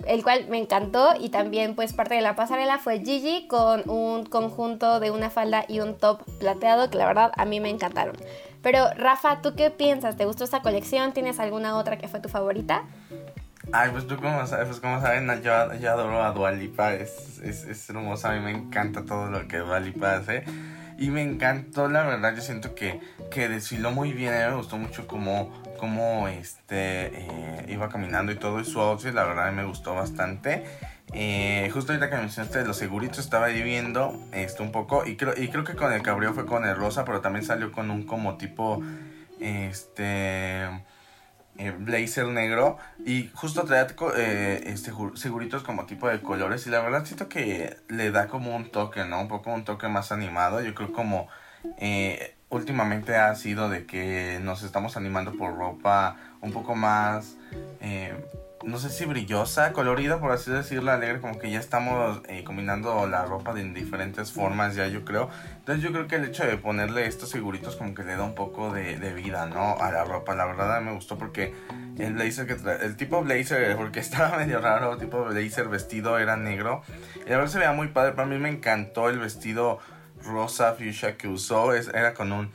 el 0.07 0.23
cual 0.23 0.49
me 0.49 0.57
encantó 0.57 1.11
y 1.21 1.29
también 1.29 1.75
pues 1.75 1.93
parte 1.93 2.15
de 2.15 2.23
la 2.23 2.37
pasarela 2.37 2.79
fue 2.79 3.01
Gigi 3.05 3.47
con 3.49 3.89
un 3.89 4.25
conjunto 4.25 4.99
de 4.99 5.11
una 5.11 5.29
falda 5.29 5.67
y 5.69 5.81
un 5.81 5.99
top 5.99 6.23
plateado 6.39 6.89
que 6.89 6.97
la 6.97 7.05
verdad 7.05 7.33
a 7.37 7.45
mí 7.45 7.61
me 7.61 7.69
encantaron. 7.69 8.17
Pero 8.63 8.91
Rafa, 8.97 9.43
¿tú 9.43 9.55
qué 9.57 9.71
piensas? 9.71 10.17
¿Te 10.17 10.25
gustó 10.25 10.45
esta 10.45 10.63
colección? 10.63 11.13
¿Tienes 11.13 11.41
alguna 11.41 11.77
otra 11.77 11.99
que 11.99 12.09
fue 12.09 12.21
tu 12.21 12.29
favorita? 12.29 12.85
Ay, 13.73 13.91
pues 13.91 14.07
tú 14.07 14.17
como 14.17 14.47
sabes, 14.47 14.69
pues 14.69 14.81
como 14.81 15.01
saben, 15.01 15.43
yo, 15.43 15.53
adoro 15.55 16.23
a 16.23 16.33
Dualipa, 16.33 16.95
es, 16.95 17.39
es, 17.43 17.65
es 17.65 17.91
hermosa, 17.91 18.31
a 18.31 18.35
mí 18.35 18.41
me 18.41 18.51
encanta 18.51 19.05
todo 19.05 19.31
lo 19.31 19.47
que 19.47 19.59
Dualipa 19.59 20.15
hace. 20.15 20.45
Y 20.99 21.11
me 21.11 21.23
encantó, 21.23 21.89
la 21.89 22.03
verdad, 22.03 22.35
yo 22.35 22.43
siento 22.43 22.75
que, 22.75 23.01
que 23.31 23.49
desfiló 23.49 23.91
muy 23.91 24.13
bien, 24.13 24.35
a 24.35 24.47
mí 24.47 24.51
me 24.51 24.57
gustó 24.57 24.77
mucho 24.79 25.07
como, 25.07 25.51
como 25.79 26.29
este, 26.29 27.07
eh, 27.23 27.67
iba 27.69 27.89
caminando 27.89 28.31
y 28.31 28.37
todo, 28.37 28.61
y 28.61 28.65
su 28.65 28.81
outfit, 28.81 29.15
la 29.15 29.25
verdad, 29.25 29.53
me 29.53 29.65
gustó 29.65 29.95
bastante. 29.95 30.65
Eh, 31.15 31.71
justo 31.73 31.93
ahorita 31.93 32.09
que 32.09 32.17
mencionaste 32.17 32.65
los 32.65 32.77
seguritos, 32.77 33.19
estaba 33.19 33.47
ahí 33.47 33.63
viendo 33.63 34.19
esto 34.33 34.63
un 34.63 34.73
poco, 34.73 35.07
y 35.07 35.17
creo, 35.17 35.35
y 35.37 35.49
creo 35.49 35.65
que 35.65 35.75
con 35.75 35.93
el 35.93 36.03
cabrío 36.03 36.33
fue 36.33 36.47
con 36.47 36.65
el 36.65 36.75
rosa, 36.75 37.05
pero 37.05 37.21
también 37.21 37.45
salió 37.45 37.71
con 37.71 37.91
un 37.91 38.05
como 38.05 38.37
tipo, 38.39 38.83
este 39.41 40.65
eh, 41.59 41.71
blazer 41.79 42.27
negro 42.29 42.79
y 43.05 43.29
justo 43.35 43.65
trae 43.65 43.87
eh, 44.17 44.63
este, 44.67 44.93
seguritos 45.15 45.63
como 45.63 45.85
tipo 45.85 46.09
de 46.09 46.21
colores 46.23 46.67
y 46.67 46.71
la 46.71 46.81
verdad 46.81 47.05
siento 47.05 47.29
que 47.29 47.77
le 47.89 48.11
da 48.11 48.29
como 48.29 48.57
un 48.57 48.71
toque, 48.71 49.05
¿no? 49.05 49.21
Un 49.21 49.29
poco 49.29 49.53
un 49.53 49.65
toque 49.65 49.89
más 49.89 50.13
animado. 50.13 50.63
Yo 50.63 50.75
creo 50.75 50.93
como 50.93 51.29
últimamente 52.49 53.17
ha 53.17 53.35
sido 53.35 53.69
de 53.69 53.87
que 53.87 54.39
nos 54.43 54.63
estamos 54.63 54.97
animando 54.97 55.33
por 55.33 55.57
ropa 55.57 56.17
un 56.41 56.53
poco 56.53 56.75
más 56.75 57.37
no 58.65 58.79
sé 58.79 58.91
si 58.91 59.05
brillosa, 59.05 59.73
colorida, 59.73 60.21
por 60.21 60.33
así 60.33 60.51
decirlo, 60.51 60.93
alegre, 60.93 61.21
como 61.21 61.39
que 61.39 61.51
ya 61.51 61.59
estamos 61.59 62.21
eh, 62.29 62.45
combinando 62.45 63.07
la 63.07 63.25
ropa 63.25 63.53
de 63.55 63.65
diferentes 63.65 64.33
formas, 64.33 64.75
ya 64.75 64.87
yo 64.87 65.05
creo. 65.05 65.29
Entonces 65.59 65.83
yo 65.83 65.93
creo 65.93 66.07
que 66.07 66.17
el 66.17 66.25
hecho 66.25 66.45
de 66.45 66.57
ponerle 66.57 67.07
estos 67.07 67.33
figuritos 67.33 67.77
como 67.77 67.95
que 67.95 68.05
le 68.05 68.17
da 68.17 68.23
un 68.23 68.35
poco 68.35 68.73
de, 68.73 69.13
vida, 69.15 69.47
¿no? 69.47 69.77
A 69.79 69.91
la 69.91 70.05
ropa, 70.05 70.35
la 70.35 70.47
verdad 70.47 70.81
me 70.81 70.93
gustó 70.93 71.19
porque 71.19 71.55
el 71.99 72.15
blazer 72.15 72.47
que 72.47 72.55
trae, 72.55 72.85
el 72.85 72.97
tipo 72.97 73.23
blazer, 73.23 73.77
porque 73.79 74.01
estaba 74.01 74.37
medio 74.37 74.61
raro, 74.61 74.95
el 74.95 74.99
tipo 74.99 75.25
blazer 75.25 75.69
vestido 75.69 76.19
era 76.19 76.37
negro. 76.37 76.83
Y 77.27 77.31
la 77.31 77.39
verdad 77.39 77.53
se 77.53 77.59
veía 77.59 77.73
muy 77.73 77.89
padre, 77.89 78.13
para 78.13 78.29
mí 78.29 78.39
me 78.39 78.49
encantó 78.49 79.09
el 79.09 79.19
vestido 79.19 79.79
rosa 80.25 80.75
fuchsia 80.75 81.17
que 81.17 81.29
usó, 81.29 81.75
era 81.75 82.15
con 82.15 82.33
un 82.33 82.51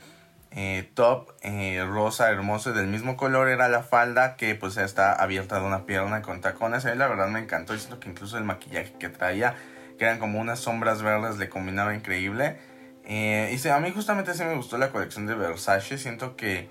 eh, 0.50 0.90
top 0.94 1.30
eh, 1.42 1.84
rosa 1.86 2.30
hermoso 2.30 2.72
del 2.72 2.86
mismo 2.86 3.16
color 3.16 3.48
era 3.48 3.68
la 3.68 3.82
falda 3.82 4.36
que 4.36 4.54
pues 4.54 4.76
está 4.78 5.12
abierta 5.12 5.60
de 5.60 5.66
una 5.66 5.84
pierna 5.84 6.22
con 6.22 6.40
tacones. 6.40 6.86
A 6.86 6.90
mí 6.90 6.96
la 6.96 7.06
verdad 7.06 7.28
me 7.28 7.40
encantó. 7.40 7.74
Y 7.74 7.78
siento 7.78 8.00
que 8.00 8.08
incluso 8.08 8.38
el 8.38 8.44
maquillaje 8.44 8.92
que 8.98 9.08
traía, 9.08 9.54
que 9.98 10.04
eran 10.04 10.18
como 10.18 10.40
unas 10.40 10.58
sombras 10.58 11.02
verdes, 11.02 11.38
le 11.38 11.48
combinaba 11.48 11.94
increíble. 11.94 12.56
Eh, 13.04 13.58
y 13.62 13.68
a 13.68 13.78
mí 13.78 13.90
justamente 13.90 14.34
sí 14.34 14.44
me 14.44 14.54
gustó 14.54 14.78
la 14.78 14.90
colección 14.90 15.26
de 15.26 15.34
Versace. 15.34 15.98
Siento 15.98 16.36
que, 16.36 16.68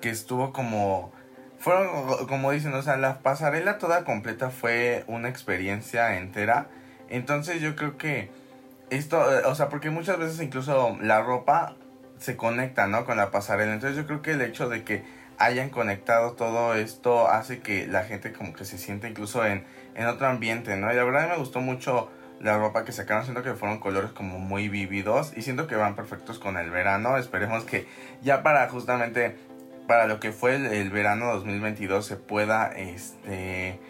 que 0.00 0.10
estuvo 0.10 0.52
como... 0.52 1.12
Fueron, 1.58 2.26
como 2.28 2.52
dicen, 2.52 2.72
o 2.74 2.82
sea, 2.82 2.96
la 2.96 3.18
pasarela 3.18 3.78
toda 3.78 4.04
completa 4.04 4.50
fue 4.50 5.02
una 5.08 5.28
experiencia 5.28 6.16
entera. 6.16 6.68
Entonces 7.08 7.60
yo 7.60 7.74
creo 7.74 7.98
que 7.98 8.30
esto, 8.90 9.20
o 9.46 9.54
sea, 9.56 9.68
porque 9.68 9.90
muchas 9.90 10.18
veces 10.18 10.40
incluso 10.40 10.96
la 11.00 11.20
ropa 11.20 11.74
se 12.18 12.36
conecta, 12.36 12.86
¿no? 12.86 13.04
Con 13.04 13.16
la 13.16 13.30
pasarela. 13.30 13.72
Entonces 13.72 13.96
yo 13.96 14.06
creo 14.06 14.22
que 14.22 14.32
el 14.32 14.42
hecho 14.42 14.68
de 14.68 14.84
que 14.84 15.04
hayan 15.38 15.70
conectado 15.70 16.32
todo 16.32 16.74
esto 16.74 17.28
hace 17.28 17.60
que 17.60 17.86
la 17.86 18.04
gente 18.04 18.32
como 18.32 18.52
que 18.52 18.64
se 18.64 18.76
siente 18.76 19.08
incluso 19.08 19.46
en, 19.46 19.64
en 19.94 20.06
otro 20.06 20.26
ambiente, 20.26 20.76
¿no? 20.76 20.92
Y 20.92 20.96
la 20.96 21.04
verdad 21.04 21.28
me 21.28 21.36
gustó 21.36 21.60
mucho 21.60 22.10
la 22.40 22.58
ropa 22.58 22.84
que 22.84 22.92
sacaron, 22.92 23.24
siento 23.24 23.42
que 23.42 23.54
fueron 23.54 23.78
colores 23.78 24.10
como 24.12 24.38
muy 24.38 24.68
vívidos 24.68 25.32
y 25.36 25.42
siento 25.42 25.66
que 25.66 25.76
van 25.76 25.96
perfectos 25.96 26.38
con 26.38 26.56
el 26.56 26.70
verano. 26.70 27.16
Esperemos 27.16 27.64
que 27.64 27.86
ya 28.22 28.42
para 28.42 28.68
justamente 28.68 29.36
para 29.86 30.06
lo 30.06 30.20
que 30.20 30.32
fue 30.32 30.54
el, 30.54 30.90
verano 30.90 31.32
2022 31.34 32.04
se 32.04 32.16
pueda 32.16 32.66
este 32.66 33.80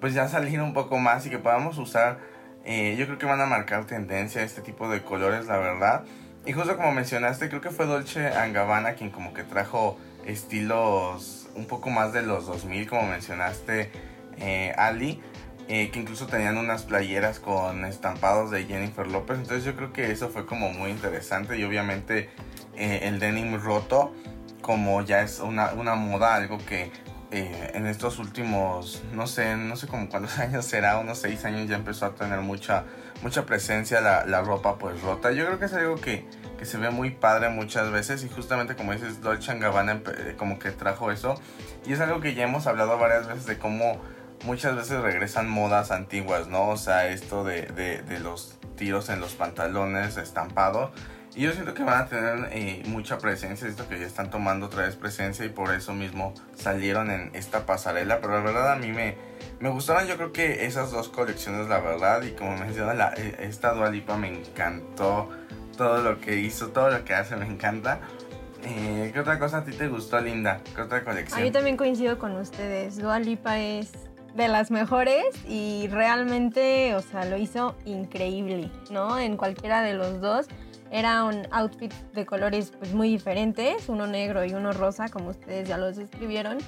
pues 0.00 0.14
ya 0.14 0.28
salir 0.28 0.60
un 0.60 0.72
poco 0.72 0.98
más 0.98 1.26
y 1.26 1.30
que 1.30 1.38
podamos 1.38 1.76
usar 1.78 2.18
eh, 2.64 2.94
yo 2.96 3.06
creo 3.06 3.18
que 3.18 3.26
van 3.26 3.40
a 3.40 3.46
marcar 3.46 3.84
tendencia 3.84 4.42
este 4.42 4.62
tipo 4.62 4.88
de 4.88 5.02
colores 5.02 5.46
la 5.46 5.58
verdad 5.58 6.04
y 6.48 6.54
justo 6.54 6.78
como 6.78 6.92
mencionaste, 6.92 7.50
creo 7.50 7.60
que 7.60 7.68
fue 7.68 7.84
Dolce 7.84 8.30
Gabbana 8.30 8.94
quien 8.94 9.10
como 9.10 9.34
que 9.34 9.42
trajo 9.42 9.98
estilos 10.24 11.46
un 11.54 11.66
poco 11.66 11.90
más 11.90 12.14
de 12.14 12.22
los 12.22 12.46
2000, 12.46 12.88
como 12.88 13.02
mencionaste, 13.02 13.90
eh, 14.38 14.72
Ali. 14.78 15.20
Eh, 15.68 15.90
que 15.90 16.00
incluso 16.00 16.26
tenían 16.26 16.56
unas 16.56 16.84
playeras 16.84 17.38
con 17.38 17.84
estampados 17.84 18.50
de 18.50 18.64
Jennifer 18.64 19.06
López. 19.06 19.36
Entonces 19.36 19.62
yo 19.62 19.76
creo 19.76 19.92
que 19.92 20.10
eso 20.10 20.30
fue 20.30 20.46
como 20.46 20.70
muy 20.70 20.90
interesante. 20.90 21.58
Y 21.58 21.64
obviamente 21.64 22.30
eh, 22.74 23.00
el 23.02 23.18
denim 23.18 23.60
roto, 23.62 24.14
como 24.62 25.02
ya 25.02 25.20
es 25.20 25.40
una, 25.40 25.74
una 25.74 25.96
moda, 25.96 26.34
algo 26.34 26.56
que 26.56 26.90
en 27.30 27.86
estos 27.86 28.18
últimos, 28.18 29.02
no 29.12 29.26
sé, 29.26 29.54
no 29.54 29.76
sé 29.76 29.86
como 29.86 30.08
cuántos 30.08 30.38
años 30.38 30.64
será, 30.64 30.96
unos 30.96 31.18
seis 31.18 31.44
años 31.44 31.68
ya 31.68 31.76
empezó 31.76 32.06
a 32.06 32.14
tener 32.14 32.40
mucha 32.40 32.86
mucha 33.22 33.46
presencia 33.46 34.00
la, 34.00 34.24
la, 34.26 34.42
ropa 34.42 34.78
pues 34.78 35.00
rota. 35.02 35.32
Yo 35.32 35.46
creo 35.46 35.58
que 35.58 35.64
es 35.66 35.72
algo 35.72 35.96
que, 35.96 36.24
que, 36.58 36.64
se 36.64 36.78
ve 36.78 36.90
muy 36.90 37.10
padre 37.10 37.48
muchas 37.48 37.90
veces 37.90 38.24
y 38.24 38.28
justamente 38.28 38.76
como 38.76 38.92
dices 38.92 39.20
Dolce 39.20 39.58
Gabbana 39.58 40.02
como 40.36 40.58
que 40.58 40.70
trajo 40.70 41.10
eso 41.10 41.40
y 41.86 41.92
es 41.92 42.00
algo 42.00 42.20
que 42.20 42.34
ya 42.34 42.44
hemos 42.44 42.66
hablado 42.66 42.98
varias 42.98 43.26
veces 43.26 43.46
de 43.46 43.58
cómo 43.58 44.00
muchas 44.44 44.76
veces 44.76 45.00
regresan 45.00 45.48
modas 45.48 45.90
antiguas, 45.90 46.48
¿no? 46.48 46.68
O 46.68 46.76
sea, 46.76 47.08
esto 47.08 47.44
de, 47.44 47.62
de, 47.62 48.02
de 48.02 48.20
los 48.20 48.58
tiros 48.76 49.08
en 49.08 49.20
los 49.20 49.34
pantalones 49.34 50.16
estampados. 50.16 50.90
Y 51.34 51.42
yo 51.42 51.52
siento 51.52 51.74
que 51.74 51.84
van 51.84 52.02
a 52.02 52.06
tener 52.06 52.48
eh, 52.52 52.82
mucha 52.86 53.18
presencia, 53.18 53.68
esto 53.68 53.88
que 53.88 53.98
ya 53.98 54.06
están 54.06 54.30
tomando 54.30 54.66
otra 54.66 54.84
vez 54.84 54.96
presencia 54.96 55.44
y 55.44 55.50
por 55.50 55.72
eso 55.72 55.92
mismo 55.92 56.34
salieron 56.56 57.10
en 57.10 57.30
esta 57.34 57.66
pasarela. 57.66 58.20
Pero 58.20 58.34
la 58.34 58.40
verdad 58.40 58.72
a 58.72 58.76
mí 58.76 58.88
me, 58.88 59.16
me 59.60 59.68
gustaron 59.68 60.08
yo 60.08 60.16
creo 60.16 60.32
que 60.32 60.66
esas 60.66 60.90
dos 60.90 61.08
colecciones, 61.08 61.68
la 61.68 61.78
verdad. 61.78 62.22
Y 62.22 62.32
como 62.32 62.56
menciona, 62.56 62.94
la, 62.94 63.12
e, 63.14 63.36
esta 63.40 63.72
Dualipa 63.72 64.16
me 64.16 64.40
encantó 64.40 65.30
todo 65.78 66.02
lo 66.02 66.20
que 66.20 66.36
hizo, 66.36 66.68
todo 66.68 66.90
lo 66.90 67.04
que 67.06 67.14
hace, 67.14 67.36
me 67.36 67.46
encanta. 67.46 68.00
Eh, 68.64 69.10
¿Qué 69.14 69.20
otra 69.20 69.38
cosa 69.38 69.58
a 69.58 69.64
ti 69.64 69.72
te 69.72 69.88
gustó, 69.88 70.20
Linda? 70.20 70.60
¿Qué 70.74 70.82
otra 70.82 71.02
colección? 71.02 71.40
A 71.40 71.42
mí 71.42 71.50
también 71.50 71.78
coincido 71.78 72.18
con 72.18 72.36
ustedes. 72.36 72.98
Dualipa 72.98 73.58
es 73.58 73.92
de 74.34 74.48
las 74.48 74.70
mejores 74.70 75.24
y 75.48 75.88
realmente, 75.88 76.94
o 76.94 77.00
sea, 77.00 77.24
lo 77.24 77.38
hizo 77.38 77.76
increíble, 77.86 78.70
¿no? 78.90 79.18
En 79.18 79.38
cualquiera 79.38 79.80
de 79.80 79.94
los 79.94 80.20
dos. 80.20 80.48
Era 80.90 81.24
un 81.24 81.46
outfit 81.50 81.92
de 82.14 82.26
colores 82.26 82.72
pues 82.78 82.92
muy 82.92 83.08
diferentes, 83.08 83.88
uno 83.88 84.06
negro 84.06 84.44
y 84.44 84.54
uno 84.54 84.72
rosa, 84.72 85.08
como 85.08 85.30
ustedes 85.30 85.68
ya 85.68 85.78
los 85.78 85.96
describieron 85.96 86.58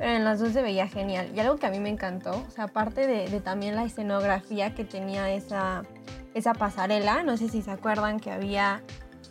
pero 0.00 0.12
en 0.12 0.24
las 0.24 0.40
dos 0.40 0.54
se 0.54 0.62
veía 0.62 0.88
genial. 0.88 1.30
Y 1.36 1.40
algo 1.40 1.58
que 1.58 1.66
a 1.66 1.70
mí 1.70 1.78
me 1.78 1.90
encantó, 1.90 2.42
o 2.48 2.50
sea, 2.50 2.64
aparte 2.64 3.06
de, 3.06 3.38
también 3.42 3.76
la 3.76 3.84
escenografía 3.84 4.74
que 4.74 4.82
tenía 4.82 5.30
esa, 5.30 5.82
esa 6.34 6.54
pasarela, 6.54 7.22
no 7.22 7.36
sé 7.36 7.48
si 7.48 7.62
se 7.62 7.70
acuerdan 7.70 8.20
que 8.20 8.30
había, 8.30 8.82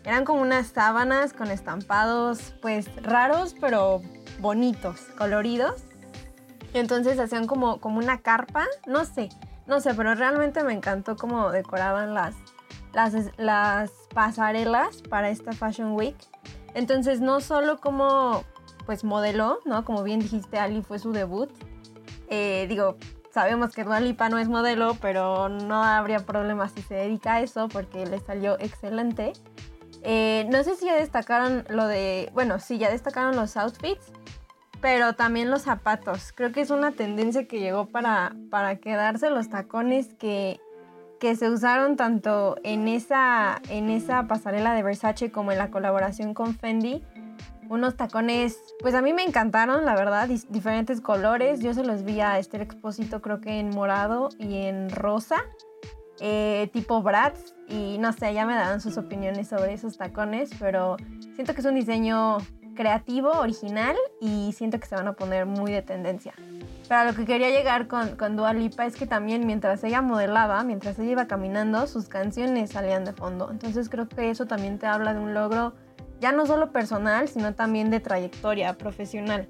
eran 0.03 0.25
como 0.25 0.41
unas 0.41 0.68
sábanas 0.68 1.34
con 1.34 1.51
estampados, 1.51 2.53
pues 2.62 2.88
raros, 3.03 3.56
pero 3.60 4.01
bonitos, 4.39 5.01
coloridos. 5.18 5.84
Entonces 6.74 7.20
hacían 7.20 7.48
como, 7.48 7.79
como 7.79 7.98
una 8.00 8.20
carpa, 8.20 8.68
no 8.86 9.06
sé, 9.06 9.29
no 9.65 9.82
sé, 9.82 9.94
pero 9.94 10.15
realmente 10.15 10.63
me 10.63 10.74
encantó 10.74 11.15
cómo 11.15 11.51
decoraban 11.51 12.13
las, 12.13 12.36
las, 12.94 13.13
las 13.38 13.91
pasarelas 14.13 15.01
para 15.03 15.29
esta 15.29 15.51
Fashion 15.53 15.94
Week. 15.94 16.15
Entonces 16.74 17.22
no 17.22 17.41
solo 17.41 17.79
como 17.79 18.44
pues 18.86 19.03
modeló, 19.03 19.60
¿no? 19.65 19.86
Como 19.86 20.01
bien 20.01 20.20
dijiste, 20.20 20.58
Ali 20.58 20.82
fue 20.82 20.98
su 20.98 21.12
debut. 21.12 21.51
Eh, 22.27 22.65
digo, 22.68 22.98
sabemos 23.31 23.74
que 23.74 23.83
Dua 23.83 24.00
Lipa 24.00 24.29
no 24.29 24.38
es 24.38 24.48
modelo, 24.48 24.95
pero 25.01 25.50
no 25.50 25.83
habría 25.83 26.19
problema 26.19 26.69
si 26.69 26.81
se 26.81 26.95
dedica 26.95 27.36
a 27.36 27.41
eso 27.41 27.67
porque 27.67 28.05
le 28.05 28.19
salió 28.19 28.59
excelente. 28.59 29.33
Eh, 30.03 30.48
no 30.50 30.63
sé 30.63 30.75
si 30.75 30.86
ya 30.86 30.95
destacaron 30.95 31.65
lo 31.69 31.88
de, 31.88 32.29
bueno, 32.33 32.59
sí, 32.59 32.77
ya 32.77 32.89
destacaron 32.89 33.36
los 33.36 33.57
outfits, 33.57 34.12
pero 34.81 35.13
también 35.13 35.51
los 35.51 35.63
zapatos. 35.63 36.31
Creo 36.33 36.51
que 36.51 36.62
es 36.62 36.69
una 36.69 36.91
tendencia 36.91 37.48
que 37.48 37.59
llegó 37.59 37.86
para, 37.88 38.36
para 38.50 38.77
quedarse 38.77 39.29
los 39.29 39.50
tacones 39.50 40.13
que, 40.15 40.59
que 41.19 41.36
se 41.36 41.50
usaron 41.50 41.98
tanto 41.98 42.55
en 42.63 42.88
esa, 42.88 43.62
en 43.69 43.89
esa 43.89 44.27
pasarela 44.27 44.74
de 44.74 44.83
Versace 44.83 45.31
como 45.31 45.51
en 45.51 45.57
la 45.57 45.69
colaboración 45.69 46.33
con 46.33 46.55
Fendi 46.55 47.03
unos 47.69 47.95
tacones, 47.95 48.59
pues 48.81 48.95
a 48.95 49.01
mí 49.01 49.13
me 49.13 49.23
encantaron, 49.23 49.85
la 49.85 49.95
verdad, 49.95 50.27
diferentes 50.49 51.01
colores. 51.01 51.61
Yo 51.61 51.73
se 51.73 51.83
los 51.83 52.03
vi 52.03 52.19
a 52.19 52.39
Esther 52.39 52.61
Expósito 52.61 53.21
creo 53.21 53.39
que 53.39 53.59
en 53.59 53.69
morado 53.69 54.29
y 54.39 54.63
en 54.63 54.89
rosa, 54.89 55.38
eh, 56.19 56.69
tipo 56.73 57.01
Bratz. 57.03 57.53
Y 57.67 57.99
no 57.99 58.11
sé, 58.11 58.33
ya 58.33 58.45
me 58.45 58.55
darán 58.55 58.81
sus 58.81 58.97
opiniones 58.97 59.47
sobre 59.49 59.73
esos 59.73 59.97
tacones, 59.97 60.49
pero 60.59 60.97
siento 61.35 61.53
que 61.53 61.61
es 61.61 61.67
un 61.67 61.75
diseño 61.75 62.39
creativo, 62.75 63.29
original 63.31 63.95
y 64.19 64.51
siento 64.53 64.79
que 64.79 64.88
se 64.88 64.95
van 64.95 65.07
a 65.07 65.13
poner 65.13 65.45
muy 65.45 65.71
de 65.71 65.83
tendencia. 65.83 66.33
Pero 66.88 67.03
lo 67.03 67.13
que 67.13 67.25
quería 67.25 67.49
llegar 67.49 67.88
con, 67.88 68.15
con 68.15 68.35
Dua 68.35 68.53
Lipa 68.53 68.88
es 68.88 68.95
que 68.95 69.05
también 69.05 69.45
mientras 69.45 69.83
ella 69.83 70.01
modelaba, 70.01 70.63
mientras 70.63 70.97
ella 70.97 71.11
iba 71.11 71.27
caminando, 71.27 71.85
sus 71.85 72.07
canciones 72.07 72.71
salían 72.71 73.05
de 73.05 73.13
fondo. 73.13 73.51
Entonces 73.51 73.89
creo 73.89 74.09
que 74.09 74.31
eso 74.31 74.47
también 74.47 74.79
te 74.79 74.88
habla 74.88 75.13
de 75.13 75.19
un 75.19 75.35
logro 75.35 75.73
ya 76.19 76.31
no 76.31 76.45
solo 76.45 76.71
personal, 76.71 77.27
sino 77.27 77.53
también 77.53 77.89
de 77.89 77.99
trayectoria 77.99 78.77
profesional. 78.77 79.47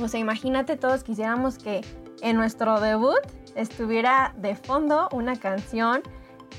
O 0.00 0.08
sea, 0.08 0.20
imagínate 0.20 0.76
todos 0.76 1.04
quisiéramos 1.04 1.58
que 1.58 1.82
en 2.20 2.36
nuestro 2.36 2.80
debut 2.80 3.20
estuviera 3.54 4.34
de 4.36 4.56
fondo 4.56 5.08
una 5.12 5.36
canción 5.36 6.02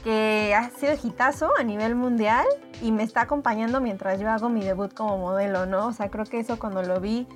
que 0.04 0.54
ha 0.56 0.70
sido 0.70 0.94
hitazo 1.02 1.50
a 1.58 1.64
nivel 1.64 1.96
mundial 1.96 2.46
y 2.82 2.92
me 2.92 3.04
está 3.04 3.22
acompañando 3.22 3.82
mientras 3.82 4.20
yo 4.20 4.30
hago 4.30 4.50
mi 4.50 4.62
debut 4.62 4.94
como 4.94 5.18
modelo, 5.18 5.66
¿no? 5.66 5.88
O 5.88 5.94
sea, 5.94 6.10
creo 6.10 6.26
que 6.26 6.40
eso 6.40 6.60
cuando 6.60 6.84
lo 6.84 7.00
vi 7.00 7.28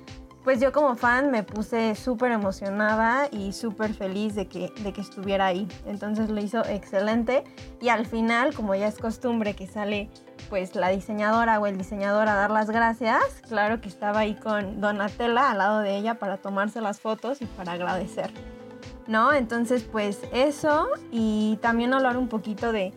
pues 0.44 0.60
yo 0.60 0.72
como 0.72 0.96
fan 0.96 1.30
me 1.30 1.42
puse 1.42 1.94
súper 1.94 2.32
emocionada 2.32 3.28
y 3.30 3.52
súper 3.52 3.92
feliz 3.92 4.34
de 4.34 4.46
que, 4.46 4.72
de 4.82 4.92
que 4.92 5.00
estuviera 5.00 5.46
ahí. 5.46 5.68
Entonces 5.86 6.30
lo 6.30 6.40
hizo 6.40 6.64
excelente 6.64 7.44
y 7.80 7.88
al 7.88 8.06
final, 8.06 8.54
como 8.54 8.74
ya 8.74 8.88
es 8.88 8.98
costumbre 8.98 9.54
que 9.54 9.66
sale 9.66 10.10
pues 10.48 10.74
la 10.74 10.88
diseñadora 10.88 11.60
o 11.60 11.66
el 11.66 11.76
diseñador 11.76 12.28
a 12.28 12.34
dar 12.34 12.50
las 12.50 12.70
gracias, 12.70 13.22
claro 13.48 13.80
que 13.80 13.88
estaba 13.88 14.20
ahí 14.20 14.34
con 14.34 14.80
Donatella 14.80 15.50
al 15.50 15.58
lado 15.58 15.80
de 15.80 15.96
ella 15.96 16.18
para 16.18 16.38
tomarse 16.38 16.80
las 16.80 17.00
fotos 17.00 17.42
y 17.42 17.46
para 17.46 17.72
agradecer. 17.72 18.32
¿No? 19.06 19.32
Entonces 19.32 19.82
pues 19.82 20.20
eso 20.32 20.88
y 21.10 21.58
también 21.60 21.92
hablar 21.92 22.16
un 22.16 22.28
poquito 22.28 22.72
de 22.72 22.94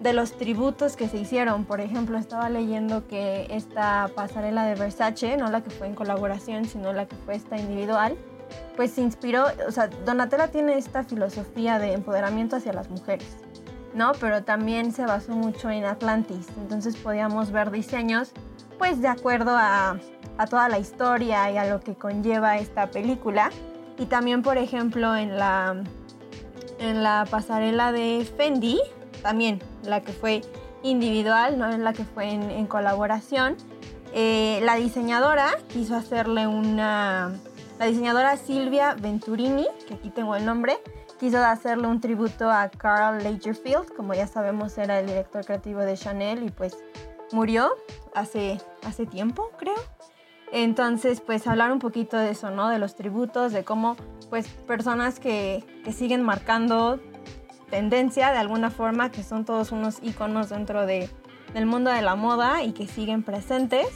de 0.00 0.12
los 0.12 0.36
tributos 0.36 0.96
que 0.96 1.08
se 1.08 1.18
hicieron. 1.18 1.64
Por 1.64 1.80
ejemplo, 1.80 2.18
estaba 2.18 2.48
leyendo 2.48 3.06
que 3.06 3.46
esta 3.50 4.10
pasarela 4.14 4.64
de 4.66 4.74
Versace, 4.74 5.36
no 5.36 5.50
la 5.50 5.62
que 5.62 5.70
fue 5.70 5.86
en 5.86 5.94
colaboración, 5.94 6.64
sino 6.66 6.92
la 6.92 7.06
que 7.06 7.16
fue 7.16 7.34
esta 7.34 7.56
individual, 7.56 8.16
pues 8.76 8.92
se 8.92 9.00
inspiró, 9.00 9.46
o 9.66 9.72
sea, 9.72 9.88
Donatella 9.88 10.48
tiene 10.48 10.76
esta 10.76 11.02
filosofía 11.02 11.78
de 11.78 11.92
empoderamiento 11.92 12.56
hacia 12.56 12.72
las 12.72 12.90
mujeres, 12.90 13.38
¿no? 13.94 14.12
Pero 14.20 14.44
también 14.44 14.92
se 14.92 15.04
basó 15.04 15.32
mucho 15.32 15.70
en 15.70 15.84
Atlantis, 15.84 16.46
entonces 16.58 16.96
podíamos 16.96 17.50
ver 17.50 17.70
diseños, 17.70 18.32
pues 18.78 19.00
de 19.00 19.08
acuerdo 19.08 19.56
a, 19.56 19.98
a 20.38 20.46
toda 20.46 20.68
la 20.68 20.78
historia 20.78 21.50
y 21.50 21.56
a 21.56 21.66
lo 21.66 21.80
que 21.80 21.94
conlleva 21.94 22.58
esta 22.58 22.90
película. 22.90 23.50
Y 23.98 24.06
también, 24.06 24.42
por 24.42 24.58
ejemplo, 24.58 25.16
en 25.16 25.38
la, 25.38 25.82
en 26.78 27.02
la 27.02 27.26
pasarela 27.30 27.92
de 27.92 28.28
Fendi, 28.36 28.78
también 29.22 29.60
la 29.86 30.02
que 30.02 30.12
fue 30.12 30.42
individual, 30.82 31.58
no 31.58 31.70
en 31.70 31.84
la 31.84 31.92
que 31.92 32.04
fue 32.04 32.30
en, 32.30 32.66
colaboración. 32.66 33.56
Eh, 34.12 34.60
la 34.62 34.76
diseñadora 34.76 35.56
quiso 35.68 35.96
hacerle 35.96 36.46
una... 36.46 37.32
La 37.78 37.86
diseñadora 37.86 38.36
Silvia 38.38 38.94
Venturini, 38.94 39.66
que 39.86 39.94
aquí 39.94 40.08
tengo 40.08 40.34
el 40.34 40.46
nombre, 40.46 40.78
quiso 41.20 41.38
hacerle 41.44 41.88
un 41.88 42.00
tributo 42.00 42.50
a 42.50 42.70
Carl 42.70 43.22
Lagerfeld, 43.22 43.94
como 43.94 44.14
ya 44.14 44.26
sabemos 44.26 44.78
era 44.78 45.00
el 45.00 45.06
director 45.06 45.44
creativo 45.44 45.80
de 45.80 45.94
Chanel 45.94 46.42
y 46.42 46.50
pues 46.50 46.76
murió 47.32 47.70
hace, 48.14 48.60
hace 48.82 49.04
tiempo, 49.04 49.50
creo. 49.58 49.74
Entonces, 50.52 51.20
pues 51.20 51.46
hablar 51.46 51.72
un 51.72 51.80
poquito 51.80 52.16
de 52.16 52.30
eso, 52.30 52.50
¿no? 52.50 52.68
De 52.68 52.78
los 52.78 52.94
tributos, 52.94 53.52
de 53.52 53.64
cómo 53.64 53.96
pues 54.30 54.48
personas 54.48 55.18
que, 55.20 55.64
que 55.84 55.92
siguen 55.92 56.22
marcando 56.22 57.00
tendencia 57.70 58.32
de 58.32 58.38
alguna 58.38 58.70
forma, 58.70 59.10
que 59.10 59.22
son 59.22 59.44
todos 59.44 59.72
unos 59.72 59.98
iconos 60.02 60.48
dentro 60.48 60.86
de, 60.86 61.10
del 61.54 61.66
mundo 61.66 61.90
de 61.90 62.02
la 62.02 62.14
moda 62.14 62.62
y 62.62 62.72
que 62.72 62.86
siguen 62.86 63.22
presentes. 63.22 63.86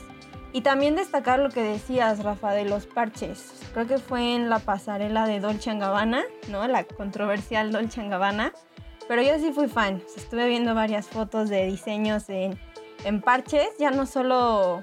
Y 0.52 0.62
también 0.62 0.96
destacar 0.96 1.38
lo 1.38 1.50
que 1.50 1.62
decías, 1.62 2.24
Rafa, 2.24 2.52
de 2.52 2.64
los 2.64 2.86
parches. 2.86 3.52
Creo 3.72 3.86
que 3.86 3.98
fue 3.98 4.34
en 4.34 4.50
la 4.50 4.58
pasarela 4.58 5.26
de 5.26 5.38
Dolce 5.38 5.72
Gabbana, 5.76 6.24
¿no? 6.48 6.66
La 6.66 6.82
controversial 6.82 7.70
Dolce 7.70 8.08
Gabbana. 8.08 8.52
Pero 9.06 9.22
yo 9.22 9.38
sí 9.38 9.52
fui 9.52 9.68
fan. 9.68 10.02
Estuve 10.16 10.48
viendo 10.48 10.74
varias 10.74 11.06
fotos 11.06 11.48
de 11.48 11.66
diseños 11.66 12.28
en, 12.28 12.58
en 13.04 13.20
parches, 13.20 13.68
ya 13.78 13.92
no 13.92 14.06
solo 14.06 14.82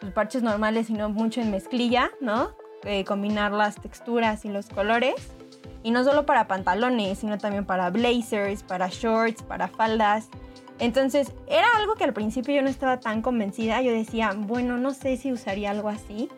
los 0.00 0.12
parches 0.12 0.42
normales, 0.42 0.86
sino 0.86 1.08
mucho 1.08 1.40
en 1.40 1.50
mezclilla, 1.50 2.10
¿no? 2.20 2.52
Eh, 2.84 3.04
combinar 3.04 3.50
las 3.50 3.74
texturas 3.74 4.44
y 4.44 4.48
los 4.48 4.68
colores. 4.68 5.14
Y 5.82 5.90
no 5.90 6.04
solo 6.04 6.26
para 6.26 6.48
pantalones, 6.48 7.18
sino 7.18 7.38
también 7.38 7.64
para 7.64 7.90
blazers, 7.90 8.62
para 8.62 8.88
shorts, 8.88 9.42
para 9.42 9.68
faldas. 9.68 10.28
Entonces 10.78 11.32
era 11.48 11.66
algo 11.76 11.94
que 11.94 12.04
al 12.04 12.12
principio 12.12 12.54
yo 12.54 12.62
no 12.62 12.68
estaba 12.68 13.00
tan 13.00 13.22
convencida. 13.22 13.80
Yo 13.82 13.92
decía, 13.92 14.32
bueno, 14.36 14.76
no 14.76 14.92
sé 14.92 15.16
si 15.16 15.32
usaría 15.32 15.70
algo 15.70 15.88
así. 15.88 16.28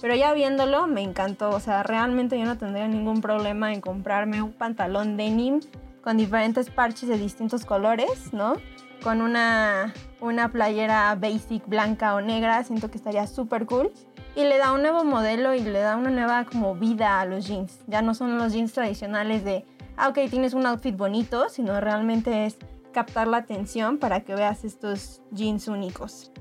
Pero 0.00 0.14
ya 0.14 0.32
viéndolo 0.32 0.86
me 0.86 1.02
encantó. 1.02 1.50
O 1.50 1.60
sea, 1.60 1.82
realmente 1.82 2.38
yo 2.38 2.44
no 2.44 2.56
tendría 2.56 2.88
ningún 2.88 3.20
problema 3.20 3.72
en 3.72 3.80
comprarme 3.80 4.42
un 4.42 4.52
pantalón 4.52 5.16
denim 5.16 5.60
con 6.02 6.16
diferentes 6.16 6.70
parches 6.70 7.08
de 7.08 7.18
distintos 7.18 7.66
colores, 7.66 8.32
¿no? 8.32 8.54
Con 9.02 9.20
una, 9.20 9.92
una 10.20 10.50
playera 10.50 11.14
basic 11.14 11.66
blanca 11.66 12.14
o 12.14 12.20
negra. 12.20 12.64
Siento 12.64 12.90
que 12.90 12.96
estaría 12.96 13.26
súper 13.26 13.66
cool 13.66 13.92
y 14.34 14.44
le 14.44 14.58
da 14.58 14.72
un 14.72 14.82
nuevo 14.82 15.04
modelo 15.04 15.54
y 15.54 15.60
le 15.60 15.80
da 15.80 15.96
una 15.96 16.10
nueva 16.10 16.44
como 16.44 16.74
vida 16.74 17.20
a 17.20 17.24
los 17.24 17.46
jeans. 17.46 17.80
Ya 17.86 18.02
no 18.02 18.14
son 18.14 18.38
los 18.38 18.52
jeans 18.52 18.72
tradicionales 18.72 19.44
de, 19.44 19.64
ah, 19.96 20.08
ok, 20.08 20.18
tienes 20.30 20.54
un 20.54 20.66
outfit 20.66 20.96
bonito, 20.96 21.48
sino 21.48 21.80
realmente 21.80 22.46
es 22.46 22.56
captar 22.92 23.26
la 23.26 23.38
atención 23.38 23.98
para 23.98 24.20
que 24.20 24.34
veas 24.34 24.64
estos 24.64 25.22
jeans 25.30 25.68
únicos. 25.68 26.32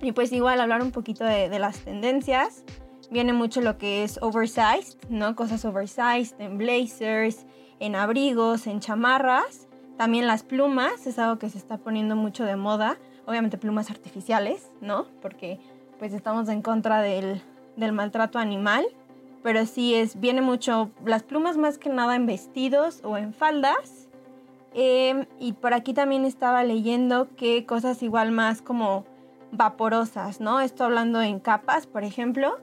Y 0.00 0.12
pues 0.12 0.32
igual 0.32 0.60
hablar 0.60 0.82
un 0.82 0.90
poquito 0.90 1.24
de, 1.24 1.48
de 1.48 1.58
las 1.58 1.78
tendencias. 1.80 2.64
Viene 3.10 3.32
mucho 3.32 3.60
lo 3.60 3.78
que 3.78 4.04
es 4.04 4.18
oversized, 4.22 4.98
¿no? 5.08 5.36
Cosas 5.36 5.64
oversized 5.64 6.40
en 6.40 6.58
blazers, 6.58 7.46
en 7.80 7.96
abrigos, 7.96 8.66
en 8.66 8.80
chamarras. 8.80 9.68
También 9.96 10.26
las 10.26 10.42
plumas, 10.42 11.06
es 11.06 11.18
algo 11.18 11.38
que 11.38 11.48
se 11.48 11.58
está 11.58 11.78
poniendo 11.78 12.16
mucho 12.16 12.44
de 12.44 12.56
moda. 12.56 12.98
Obviamente 13.26 13.58
plumas 13.58 13.90
artificiales, 13.90 14.70
¿no? 14.80 15.06
Porque 15.22 15.60
pues 16.04 16.12
estamos 16.12 16.50
en 16.50 16.60
contra 16.60 17.00
del, 17.00 17.40
maltrato 17.78 18.38
animal, 18.38 18.84
pero 19.42 19.64
sí 19.64 19.94
es, 19.94 20.20
viene 20.20 20.42
mucho, 20.42 20.90
las 21.02 21.22
plumas 21.22 21.56
más 21.56 21.78
que 21.78 21.88
nada 21.88 22.14
en 22.14 22.26
vestidos 22.26 23.00
o 23.04 23.16
en 23.16 23.32
faldas. 23.32 24.10
Em, 24.74 25.24
y 25.40 25.54
por 25.54 25.72
aquí 25.72 25.94
también 25.94 26.26
estaba 26.26 26.62
leyendo 26.62 27.34
que 27.36 27.64
cosas 27.64 28.02
igual 28.02 28.32
más 28.32 28.60
como 28.60 29.06
vaporosas, 29.50 30.42
¿no? 30.42 30.60
Esto 30.60 30.84
hablando 30.84 31.22
en 31.22 31.40
capas, 31.40 31.86
por 31.86 32.04
ejemplo, 32.04 32.58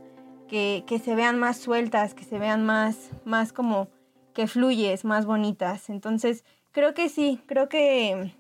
que, 0.48 0.86
se 1.04 1.16
vean 1.16 1.40
más 1.40 1.58
sueltas, 1.58 2.14
que 2.14 2.26
se 2.26 2.38
vean 2.38 2.64
más, 2.64 3.10
más 3.26 3.54
como 3.54 3.88
que 4.36 4.46
fluyes, 4.46 5.04
más 5.04 5.26
bonitas. 5.26 5.90
Entonces, 5.90 6.46
creo 6.72 6.94
que 6.94 7.10
sí, 7.10 7.42
creo 7.48 7.70
que 7.70 8.36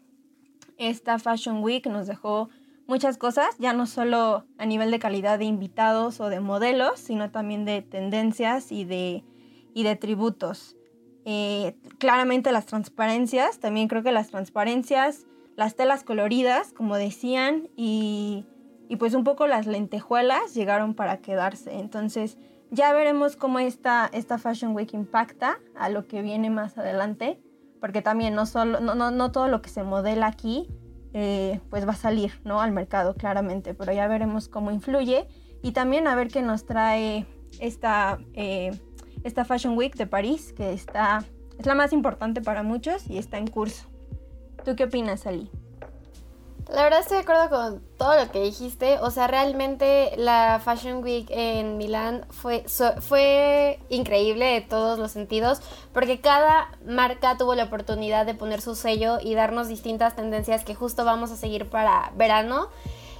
esta 0.77 1.17
Fashion 1.17 1.63
Week 1.63 1.87
nos 1.87 2.05
dejó 2.05 2.49
muchas 2.91 3.17
cosas, 3.17 3.55
ya 3.57 3.71
no 3.71 3.85
solo 3.85 4.43
a 4.57 4.65
nivel 4.65 4.91
de 4.91 4.99
calidad 4.99 5.39
de 5.39 5.45
invitados 5.45 6.19
o 6.19 6.27
de 6.27 6.41
modelos, 6.41 6.99
sino 6.99 7.31
también 7.31 7.63
de 7.63 7.81
tendencias 7.81 8.69
y 8.73 8.83
de, 8.83 9.23
y 9.73 9.83
de 9.83 9.95
tributos. 9.95 10.75
Eh, 11.23 11.77
claramente 11.99 12.51
las 12.51 12.65
transparencias, 12.65 13.59
también 13.59 13.87
creo 13.87 14.03
que 14.03 14.11
las 14.11 14.27
transparencias, 14.27 15.25
las 15.55 15.75
telas 15.75 16.03
coloridas, 16.03 16.73
como 16.73 16.97
decían, 16.97 17.69
y, 17.77 18.43
y 18.89 18.97
pues 18.97 19.13
un 19.13 19.23
poco 19.23 19.47
las 19.47 19.67
lentejuelas 19.67 20.53
llegaron 20.53 20.93
para 20.93 21.21
quedarse. 21.21 21.79
Entonces 21.79 22.37
ya 22.71 22.91
veremos 22.91 23.37
cómo 23.37 23.59
esta, 23.59 24.09
esta 24.11 24.37
Fashion 24.37 24.75
Week 24.75 24.93
impacta 24.93 25.59
a 25.77 25.87
lo 25.87 26.07
que 26.07 26.21
viene 26.21 26.49
más 26.49 26.77
adelante, 26.77 27.39
porque 27.79 28.01
también 28.01 28.35
no, 28.35 28.45
solo, 28.45 28.81
no, 28.81 28.95
no, 28.95 29.11
no 29.11 29.31
todo 29.31 29.47
lo 29.47 29.61
que 29.61 29.69
se 29.69 29.83
modela 29.83 30.27
aquí 30.27 30.67
eh, 31.13 31.59
pues 31.69 31.87
va 31.87 31.91
a 31.91 31.95
salir 31.95 32.31
¿no? 32.43 32.61
al 32.61 32.71
mercado 32.71 33.15
claramente, 33.15 33.73
pero 33.73 33.91
ya 33.93 34.07
veremos 34.07 34.47
cómo 34.47 34.71
influye 34.71 35.27
y 35.61 35.71
también 35.73 36.07
a 36.07 36.15
ver 36.15 36.29
qué 36.29 36.41
nos 36.41 36.65
trae 36.65 37.25
esta, 37.59 38.19
eh, 38.33 38.71
esta 39.23 39.45
Fashion 39.45 39.77
Week 39.77 39.95
de 39.95 40.07
París, 40.07 40.53
que 40.53 40.73
está, 40.73 41.25
es 41.59 41.65
la 41.65 41.75
más 41.75 41.93
importante 41.93 42.41
para 42.41 42.63
muchos 42.63 43.09
y 43.09 43.17
está 43.17 43.37
en 43.37 43.47
curso. 43.47 43.87
¿Tú 44.63 44.75
qué 44.75 44.85
opinas, 44.85 45.27
Ali? 45.27 45.49
La 46.69 46.83
verdad 46.83 47.01
estoy 47.01 47.17
de 47.17 47.23
acuerdo 47.23 47.49
con 47.49 47.81
todo 47.97 48.15
lo 48.15 48.31
que 48.31 48.41
dijiste. 48.41 48.97
O 48.99 49.11
sea, 49.11 49.27
realmente 49.27 50.13
la 50.17 50.61
Fashion 50.63 51.03
Week 51.03 51.27
en 51.29 51.77
Milán 51.77 52.25
fue, 52.29 52.65
fue 52.99 53.79
increíble 53.89 54.45
de 54.45 54.61
todos 54.61 54.97
los 54.97 55.11
sentidos 55.11 55.61
porque 55.93 56.21
cada 56.21 56.71
marca 56.85 57.37
tuvo 57.37 57.55
la 57.55 57.65
oportunidad 57.65 58.25
de 58.25 58.33
poner 58.35 58.61
su 58.61 58.75
sello 58.75 59.17
y 59.21 59.35
darnos 59.35 59.67
distintas 59.67 60.15
tendencias 60.15 60.63
que 60.63 60.75
justo 60.75 61.03
vamos 61.03 61.31
a 61.31 61.35
seguir 61.35 61.69
para 61.69 62.11
verano. 62.15 62.69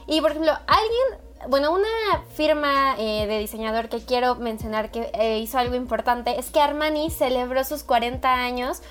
Y 0.08 0.22
por 0.22 0.32
ejemplo, 0.32 0.54
alguien 0.68 1.32
bueno, 1.48 1.72
una 1.72 1.88
firma 2.36 2.96
eh, 3.00 3.26
de 3.28 3.40
diseñador 3.40 3.90
que 3.90 4.00
quiero 4.00 4.36
mencionar 4.36 4.92
que 4.92 5.10
eh, 5.14 5.40
hizo 5.40 5.58
algo 5.58 5.76
importante 5.76 6.40
es 6.40 6.52
que 6.52 6.60
Armani 6.60 7.10
celebró 7.10 7.64
sus 7.64 7.84
40 7.84 8.32
años 8.32 8.82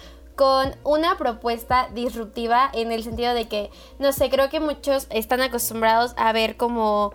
con 0.41 0.75
una 0.85 1.19
propuesta 1.19 1.91
disruptiva 1.93 2.71
en 2.73 2.93
el 2.93 3.03
sentido 3.03 3.35
de 3.35 3.47
que, 3.47 3.71
no 3.99 4.11
sé, 4.11 4.31
creo 4.31 4.49
que 4.49 4.59
muchos 4.59 5.07
están 5.11 5.43
acostumbrados 5.43 6.15
a 6.17 6.33
ver 6.33 6.57
como 6.57 7.13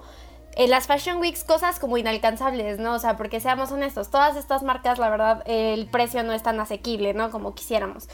en 0.56 0.70
las 0.70 0.86
Fashion 0.86 1.18
Weeks 1.18 1.44
cosas 1.44 1.80
como 1.80 1.98
inalcanzables, 1.98 2.78
¿no? 2.78 2.94
O 2.94 3.00
sea, 3.00 3.18
porque 3.18 3.40
seamos 3.40 3.72
honestos, 3.72 4.12
todas 4.12 4.36
estas 4.36 4.62
marcas, 4.62 5.00
la 5.00 5.10
verdad, 5.10 5.42
el 5.48 5.88
precio 5.88 6.22
no 6.22 6.34
es 6.34 6.44
tan 6.44 6.60
asequible, 6.60 7.16
¿no? 7.16 7.32
Como 7.32 7.56
quisiéramos. 7.56 8.10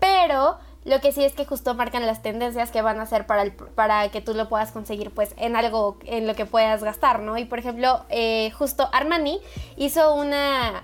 Pero 0.00 0.58
lo 0.84 1.00
que 1.00 1.12
sí 1.12 1.22
es 1.22 1.34
que 1.34 1.46
justo 1.46 1.76
marcan 1.76 2.04
las 2.04 2.20
tendencias 2.20 2.72
que 2.72 2.82
van 2.82 2.98
a 2.98 3.02
hacer 3.02 3.28
para, 3.28 3.44
para 3.76 4.08
que 4.08 4.20
tú 4.20 4.34
lo 4.34 4.48
puedas 4.48 4.72
conseguir 4.72 5.12
pues 5.12 5.36
en 5.36 5.54
algo 5.54 5.98
en 6.04 6.26
lo 6.26 6.34
que 6.34 6.46
puedas 6.46 6.82
gastar, 6.82 7.20
¿no? 7.20 7.38
Y 7.38 7.44
por 7.44 7.60
ejemplo, 7.60 8.04
eh, 8.08 8.50
justo 8.58 8.88
Armani 8.92 9.38
hizo 9.76 10.16
una... 10.16 10.82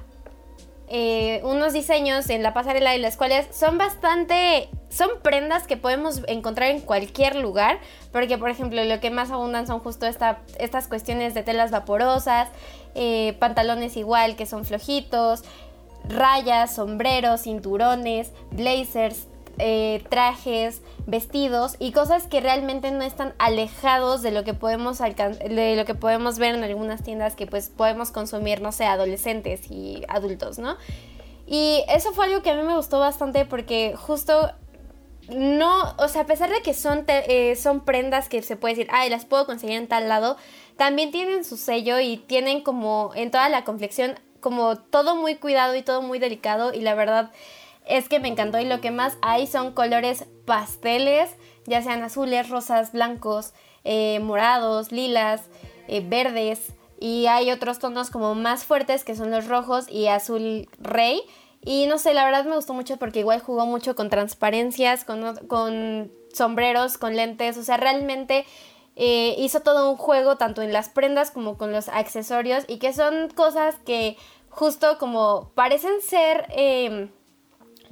Eh, 0.88 1.40
unos 1.44 1.72
diseños 1.72 2.28
en 2.28 2.42
la 2.42 2.52
pasarela 2.52 2.90
de 2.90 2.98
las 2.98 3.16
cuales 3.16 3.46
son 3.50 3.78
bastante 3.78 4.68
son 4.90 5.08
prendas 5.22 5.66
que 5.66 5.76
podemos 5.76 6.20
encontrar 6.28 6.70
en 6.70 6.80
cualquier 6.80 7.36
lugar, 7.36 7.78
porque 8.12 8.38
por 8.38 8.50
ejemplo 8.50 8.84
lo 8.84 9.00
que 9.00 9.10
más 9.10 9.30
abundan 9.30 9.66
son 9.66 9.80
justo 9.80 10.06
esta, 10.06 10.38
estas 10.58 10.86
cuestiones 10.86 11.34
de 11.34 11.42
telas 11.42 11.72
vaporosas, 11.72 12.48
eh, 12.94 13.34
pantalones 13.40 13.96
igual 13.96 14.36
que 14.36 14.46
son 14.46 14.64
flojitos, 14.64 15.42
rayas, 16.08 16.76
sombreros, 16.76 17.42
cinturones, 17.42 18.30
blazers, 18.52 19.26
eh, 19.58 20.04
trajes, 20.08 20.82
vestidos 21.06 21.76
y 21.78 21.92
cosas 21.92 22.26
que 22.26 22.40
realmente 22.40 22.90
no 22.90 23.02
están 23.02 23.34
alejados 23.38 24.22
de 24.22 24.30
lo 24.30 24.44
que 24.44 24.54
podemos 24.54 24.98
de 24.98 25.74
lo 25.76 25.84
que 25.84 25.94
podemos 25.94 26.38
ver 26.38 26.54
en 26.54 26.64
algunas 26.64 27.02
tiendas 27.02 27.36
que 27.36 27.46
pues 27.46 27.68
podemos 27.68 28.10
consumir, 28.10 28.60
no 28.60 28.72
sé, 28.72 28.84
adolescentes 28.84 29.70
y 29.70 30.02
adultos, 30.08 30.58
¿no? 30.58 30.76
Y 31.46 31.84
eso 31.88 32.12
fue 32.12 32.26
algo 32.26 32.42
que 32.42 32.50
a 32.50 32.56
mí 32.56 32.62
me 32.62 32.76
gustó 32.76 32.98
bastante 32.98 33.44
porque 33.44 33.94
justo 33.96 34.52
no, 35.28 35.94
o 35.98 36.08
sea, 36.08 36.22
a 36.22 36.26
pesar 36.26 36.50
de 36.50 36.60
que 36.60 36.74
son, 36.74 37.04
eh, 37.08 37.56
son 37.56 37.84
prendas 37.84 38.28
que 38.28 38.42
se 38.42 38.56
puede 38.56 38.74
decir, 38.74 38.90
ay, 38.92 39.08
las 39.08 39.24
puedo 39.24 39.46
conseguir 39.46 39.76
en 39.76 39.88
tal 39.88 40.08
lado, 40.08 40.36
también 40.76 41.10
tienen 41.10 41.44
su 41.44 41.56
sello 41.56 41.98
y 42.00 42.18
tienen 42.18 42.62
como 42.62 43.12
en 43.14 43.30
toda 43.30 43.48
la 43.48 43.64
conflexión 43.64 44.18
como 44.40 44.76
todo 44.76 45.16
muy 45.16 45.36
cuidado 45.36 45.74
y 45.74 45.80
todo 45.80 46.02
muy 46.02 46.18
delicado 46.18 46.74
y 46.74 46.82
la 46.82 46.94
verdad 46.94 47.30
es 47.84 48.08
que 48.08 48.20
me 48.20 48.28
encantó 48.28 48.58
y 48.58 48.64
lo 48.64 48.80
que 48.80 48.90
más 48.90 49.16
hay 49.22 49.46
son 49.46 49.72
colores 49.72 50.26
pasteles, 50.46 51.30
ya 51.66 51.82
sean 51.82 52.02
azules, 52.02 52.48
rosas, 52.48 52.92
blancos, 52.92 53.52
eh, 53.84 54.18
morados, 54.20 54.92
lilas, 54.92 55.42
eh, 55.88 56.02
verdes 56.06 56.72
y 56.98 57.26
hay 57.26 57.50
otros 57.50 57.78
tonos 57.78 58.10
como 58.10 58.34
más 58.34 58.64
fuertes 58.64 59.04
que 59.04 59.14
son 59.14 59.30
los 59.30 59.46
rojos 59.46 59.86
y 59.90 60.06
azul 60.06 60.68
rey. 60.78 61.20
Y 61.60 61.86
no 61.86 61.98
sé, 61.98 62.14
la 62.14 62.24
verdad 62.24 62.44
me 62.44 62.56
gustó 62.56 62.74
mucho 62.74 62.98
porque 62.98 63.20
igual 63.20 63.40
jugó 63.40 63.66
mucho 63.66 63.94
con 63.94 64.10
transparencias, 64.10 65.04
con, 65.04 65.36
con 65.46 66.12
sombreros, 66.32 66.98
con 66.98 67.16
lentes, 67.16 67.56
o 67.56 67.62
sea, 67.62 67.76
realmente 67.78 68.44
eh, 68.96 69.34
hizo 69.38 69.60
todo 69.60 69.90
un 69.90 69.96
juego 69.96 70.36
tanto 70.36 70.62
en 70.62 70.72
las 70.72 70.88
prendas 70.88 71.30
como 71.30 71.56
con 71.56 71.72
los 71.72 71.88
accesorios 71.88 72.64
y 72.68 72.78
que 72.78 72.92
son 72.92 73.28
cosas 73.30 73.76
que 73.84 74.16
justo 74.48 74.98
como 74.98 75.50
parecen 75.54 76.00
ser... 76.00 76.46
Em, 76.50 77.10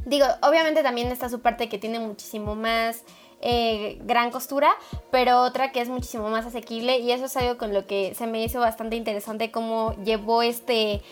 Digo, 0.04 0.26
obviamente 0.42 0.82
también 0.82 1.08
está 1.08 1.28
su 1.28 1.40
parte 1.40 1.68
que 1.68 1.78
tiene 1.78 1.98
muchísimo 2.00 2.54
más 2.54 3.04
eh, 3.40 3.98
gran 4.02 4.30
costura, 4.30 4.70
pero 5.10 5.42
otra 5.42 5.72
que 5.72 5.80
es 5.80 5.88
muchísimo 5.88 6.28
más 6.28 6.46
asequible 6.46 6.98
y 6.98 7.12
eso 7.12 7.24
es 7.24 7.36
algo 7.36 7.58
con 7.58 7.74
lo 7.74 7.86
que 7.86 8.14
se 8.14 8.26
me 8.26 8.42
hizo 8.42 8.60
bastante 8.60 8.96
interesante 8.96 9.50
cómo 9.50 9.94
llevó 10.04 10.42
este 10.42 11.02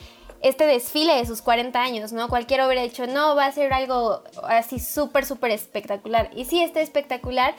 este 0.42 0.64
desfile 0.66 1.16
de 1.16 1.26
sus 1.26 1.42
40 1.42 1.80
años, 1.80 2.12
¿no? 2.12 2.28
Cualquiera 2.28 2.66
hubiera 2.66 2.82
dicho, 2.82 3.06
no, 3.06 3.36
va 3.36 3.46
a 3.46 3.52
ser 3.52 3.72
algo 3.72 4.22
así 4.44 4.78
súper, 4.78 5.26
súper 5.26 5.50
espectacular. 5.50 6.30
Y 6.34 6.46
sí 6.46 6.62
está 6.62 6.80
espectacular, 6.80 7.54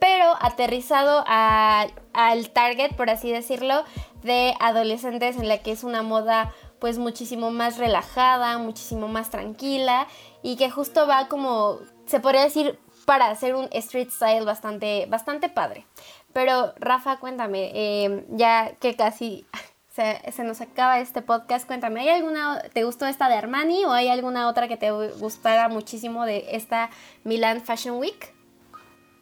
pero 0.00 0.34
aterrizado 0.40 1.24
al 1.26 2.50
target, 2.50 2.96
por 2.96 3.10
así 3.10 3.30
decirlo, 3.30 3.84
de 4.22 4.54
adolescentes 4.60 5.36
en 5.36 5.48
la 5.48 5.58
que 5.58 5.72
es 5.72 5.84
una 5.84 6.02
moda 6.02 6.52
pues 6.78 6.98
muchísimo 6.98 7.50
más 7.50 7.78
relajada, 7.78 8.58
muchísimo 8.58 9.08
más 9.08 9.30
tranquila 9.30 10.06
y 10.42 10.56
que 10.56 10.70
justo 10.70 11.06
va 11.06 11.28
como, 11.28 11.78
se 12.06 12.20
podría 12.20 12.42
decir, 12.42 12.78
para 13.04 13.30
hacer 13.30 13.54
un 13.54 13.68
street 13.72 14.10
style 14.10 14.44
bastante, 14.44 15.06
bastante 15.06 15.48
padre. 15.48 15.86
Pero 16.32 16.74
Rafa, 16.78 17.18
cuéntame, 17.18 18.04
em, 18.04 18.24
ya 18.30 18.72
que 18.80 18.96
casi 18.96 19.46
se, 19.94 20.20
se, 20.30 20.44
nos 20.44 20.60
acaba 20.60 21.00
este 21.00 21.22
podcast, 21.22 21.66
cuéntame, 21.66 22.00
¿hay 22.00 22.10
alguna, 22.10 22.62
te 22.72 22.84
gustó 22.84 23.06
esta 23.06 23.28
de 23.28 23.34
Armani 23.34 23.84
o 23.86 23.92
hay 23.92 24.08
alguna 24.08 24.48
otra 24.48 24.68
que 24.68 24.76
te 24.76 24.90
gustara 24.90 25.68
muchísimo 25.68 26.26
de 26.26 26.44
esta 26.50 26.90
Milan 27.24 27.62
Fashion 27.62 27.98
Week? 27.98 28.34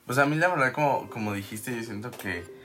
Pues 0.04 0.18
a 0.18 0.26
mí 0.26 0.36
la 0.36 0.48
verdad, 0.48 0.72
como, 0.72 1.08
como 1.08 1.32
dijiste, 1.32 1.74
yo 1.74 1.82
siento 1.82 2.10
que 2.10 2.55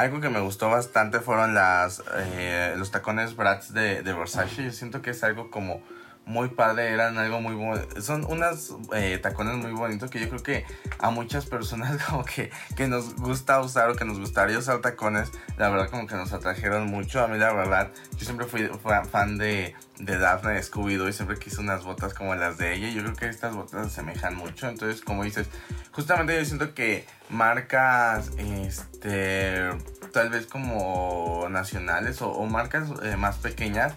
algo 0.00 0.20
que 0.20 0.28
me 0.28 0.40
gustó 0.40 0.70
bastante 0.70 1.20
fueron 1.20 1.54
las 1.54 2.02
eh, 2.16 2.74
los 2.76 2.90
tacones 2.90 3.36
Bratz 3.36 3.72
de, 3.72 4.02
de 4.02 4.12
Versace. 4.12 4.64
Yo 4.64 4.72
siento 4.72 5.02
que 5.02 5.10
es 5.10 5.24
algo 5.24 5.50
como 5.50 5.82
muy 6.28 6.50
padre, 6.50 6.92
eran 6.92 7.16
algo 7.16 7.40
muy 7.40 7.54
bueno. 7.54 7.82
Son 8.02 8.24
unas 8.26 8.74
eh, 8.94 9.18
tacones 9.18 9.56
muy 9.56 9.72
bonitos 9.72 10.10
que 10.10 10.20
yo 10.20 10.28
creo 10.28 10.42
que 10.42 10.66
a 10.98 11.08
muchas 11.08 11.46
personas 11.46 12.04
como 12.08 12.22
que, 12.24 12.50
que 12.76 12.86
nos 12.86 13.16
gusta 13.16 13.58
usar 13.60 13.88
o 13.88 13.96
que 13.96 14.04
nos 14.04 14.18
gustaría 14.18 14.58
usar 14.58 14.82
tacones, 14.82 15.32
la 15.56 15.70
verdad 15.70 15.88
como 15.88 16.06
que 16.06 16.14
nos 16.16 16.34
atrajeron 16.34 16.86
mucho. 16.86 17.24
A 17.24 17.28
mí 17.28 17.38
la 17.38 17.54
verdad, 17.54 17.90
yo 18.18 18.26
siempre 18.26 18.46
fui, 18.46 18.68
fan 19.10 19.38
de, 19.38 19.74
de 19.98 20.18
Daphne 20.18 20.52
de 20.52 20.62
Scooby-Doo 20.62 21.08
y 21.08 21.14
siempre 21.14 21.38
quise 21.38 21.62
unas 21.62 21.82
botas 21.82 22.12
como 22.12 22.34
las 22.34 22.58
de 22.58 22.74
ella. 22.74 22.90
Yo 22.90 23.02
creo 23.02 23.16
que 23.16 23.28
estas 23.28 23.54
botas 23.54 23.80
se 23.90 24.00
asemejan 24.00 24.36
mucho. 24.36 24.68
Entonces, 24.68 25.00
como 25.00 25.24
dices, 25.24 25.48
justamente 25.92 26.36
yo 26.36 26.44
siento 26.44 26.74
que 26.74 27.06
marcas, 27.30 28.32
este, 28.36 29.70
tal 30.12 30.28
vez 30.28 30.46
como 30.46 31.46
nacionales 31.48 32.20
o, 32.20 32.44
marcas 32.44 32.90
eh, 33.02 33.16
más 33.16 33.36
pequeñas, 33.36 33.94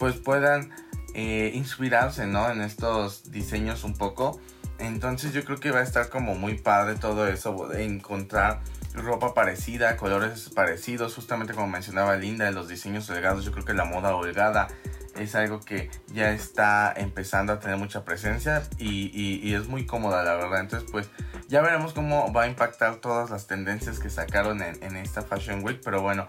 pues 0.00 0.16
puedan 0.16 0.72
eh, 1.14 1.52
inspirarse, 1.54 2.26
¿no? 2.26 2.50
En 2.50 2.60
estos 2.62 3.30
diseños 3.30 3.84
un 3.84 3.94
poco. 3.94 4.40
Entonces 4.78 5.32
yo 5.32 5.44
creo 5.44 5.58
que 5.58 5.70
va 5.70 5.80
a 5.80 5.82
estar 5.82 6.08
como 6.08 6.34
muy 6.34 6.54
padre 6.58 6.96
todo 6.96 7.28
eso, 7.28 7.68
de 7.68 7.84
encontrar 7.84 8.60
ropa 8.94 9.32
parecida, 9.32 9.96
colores 9.96 10.50
parecidos, 10.50 11.14
justamente 11.14 11.54
como 11.54 11.68
mencionaba 11.68 12.16
Linda, 12.16 12.50
los 12.50 12.68
diseños 12.68 13.08
holgados, 13.08 13.44
yo 13.44 13.52
creo 13.52 13.64
que 13.64 13.74
la 13.74 13.84
moda 13.84 14.14
holgada 14.14 14.68
es 15.16 15.34
algo 15.34 15.60
que 15.60 15.90
ya 16.12 16.32
está 16.32 16.92
empezando 16.96 17.52
a 17.52 17.60
tener 17.60 17.76
mucha 17.76 18.04
presencia 18.04 18.62
y, 18.78 19.54
es 19.54 19.68
muy 19.68 19.86
cómoda 19.86 20.22
la 20.22 20.34
verdad. 20.34 20.60
Entonces 20.60 20.88
pues 20.90 21.08
ya 21.48 21.60
veremos 21.60 21.92
cómo 21.92 22.32
va 22.32 22.44
a 22.44 22.46
impactar 22.48 22.96
todas 22.96 23.30
las 23.30 23.46
tendencias 23.46 23.98
que 23.98 24.10
sacaron 24.10 24.62
en, 24.62 24.82
en 24.82 24.96
esta 24.96 25.22
Fashion 25.22 25.62
Week, 25.62 25.80
pero 25.84 26.02
bueno, 26.02 26.26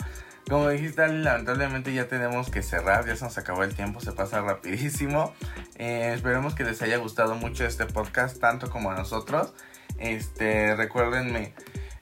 como 0.49 0.69
dijiste, 0.69 1.07
lamentablemente 1.07 1.93
ya 1.93 2.07
tenemos 2.07 2.49
que 2.49 2.61
cerrar, 2.61 3.05
ya 3.05 3.15
se 3.15 3.23
nos 3.23 3.37
acabó 3.37 3.63
el 3.63 3.73
tiempo, 3.73 4.01
se 4.01 4.11
pasa 4.11 4.41
rapidísimo. 4.41 5.33
Eh, 5.77 6.11
esperemos 6.13 6.53
que 6.53 6.63
les 6.63 6.81
haya 6.81 6.97
gustado 6.97 7.35
mucho 7.35 7.65
este 7.65 7.85
podcast, 7.85 8.39
tanto 8.39 8.69
como 8.69 8.91
a 8.91 8.95
nosotros. 8.95 9.53
Este, 9.99 10.75
recuérdenme, 10.75 11.53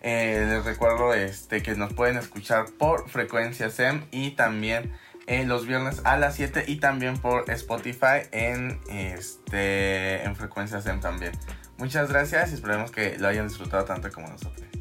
eh, 0.02 0.46
les 0.50 0.66
recuerdo 0.66 1.14
este, 1.14 1.62
que 1.62 1.76
nos 1.76 1.94
pueden 1.94 2.18
escuchar 2.18 2.66
por 2.78 3.10
frecuencia 3.10 3.70
SEM 3.70 4.06
y 4.12 4.32
también 4.32 4.92
eh, 5.28 5.46
los 5.46 5.68
viernes 5.68 6.02
a 6.04 6.18
las 6.18 6.36
7 6.36 6.66
y 6.68 6.78
también 6.78 7.18
por 7.18 7.50
Spotify 7.52 8.28
en, 8.32 8.80
este, 8.90 10.24
en 10.24 10.36
frecuencia 10.36 10.82
SEM 10.82 11.00
también. 11.00 11.34
Muchas 11.78 12.10
gracias 12.10 12.52
y 12.52 12.56
esperemos 12.56 12.92
que 12.92 13.18
lo 13.20 13.28
hayan 13.28 13.48
disfrutado 13.48 13.86
tanto 13.86 14.12
como 14.12 14.28
nosotros. 14.28 14.81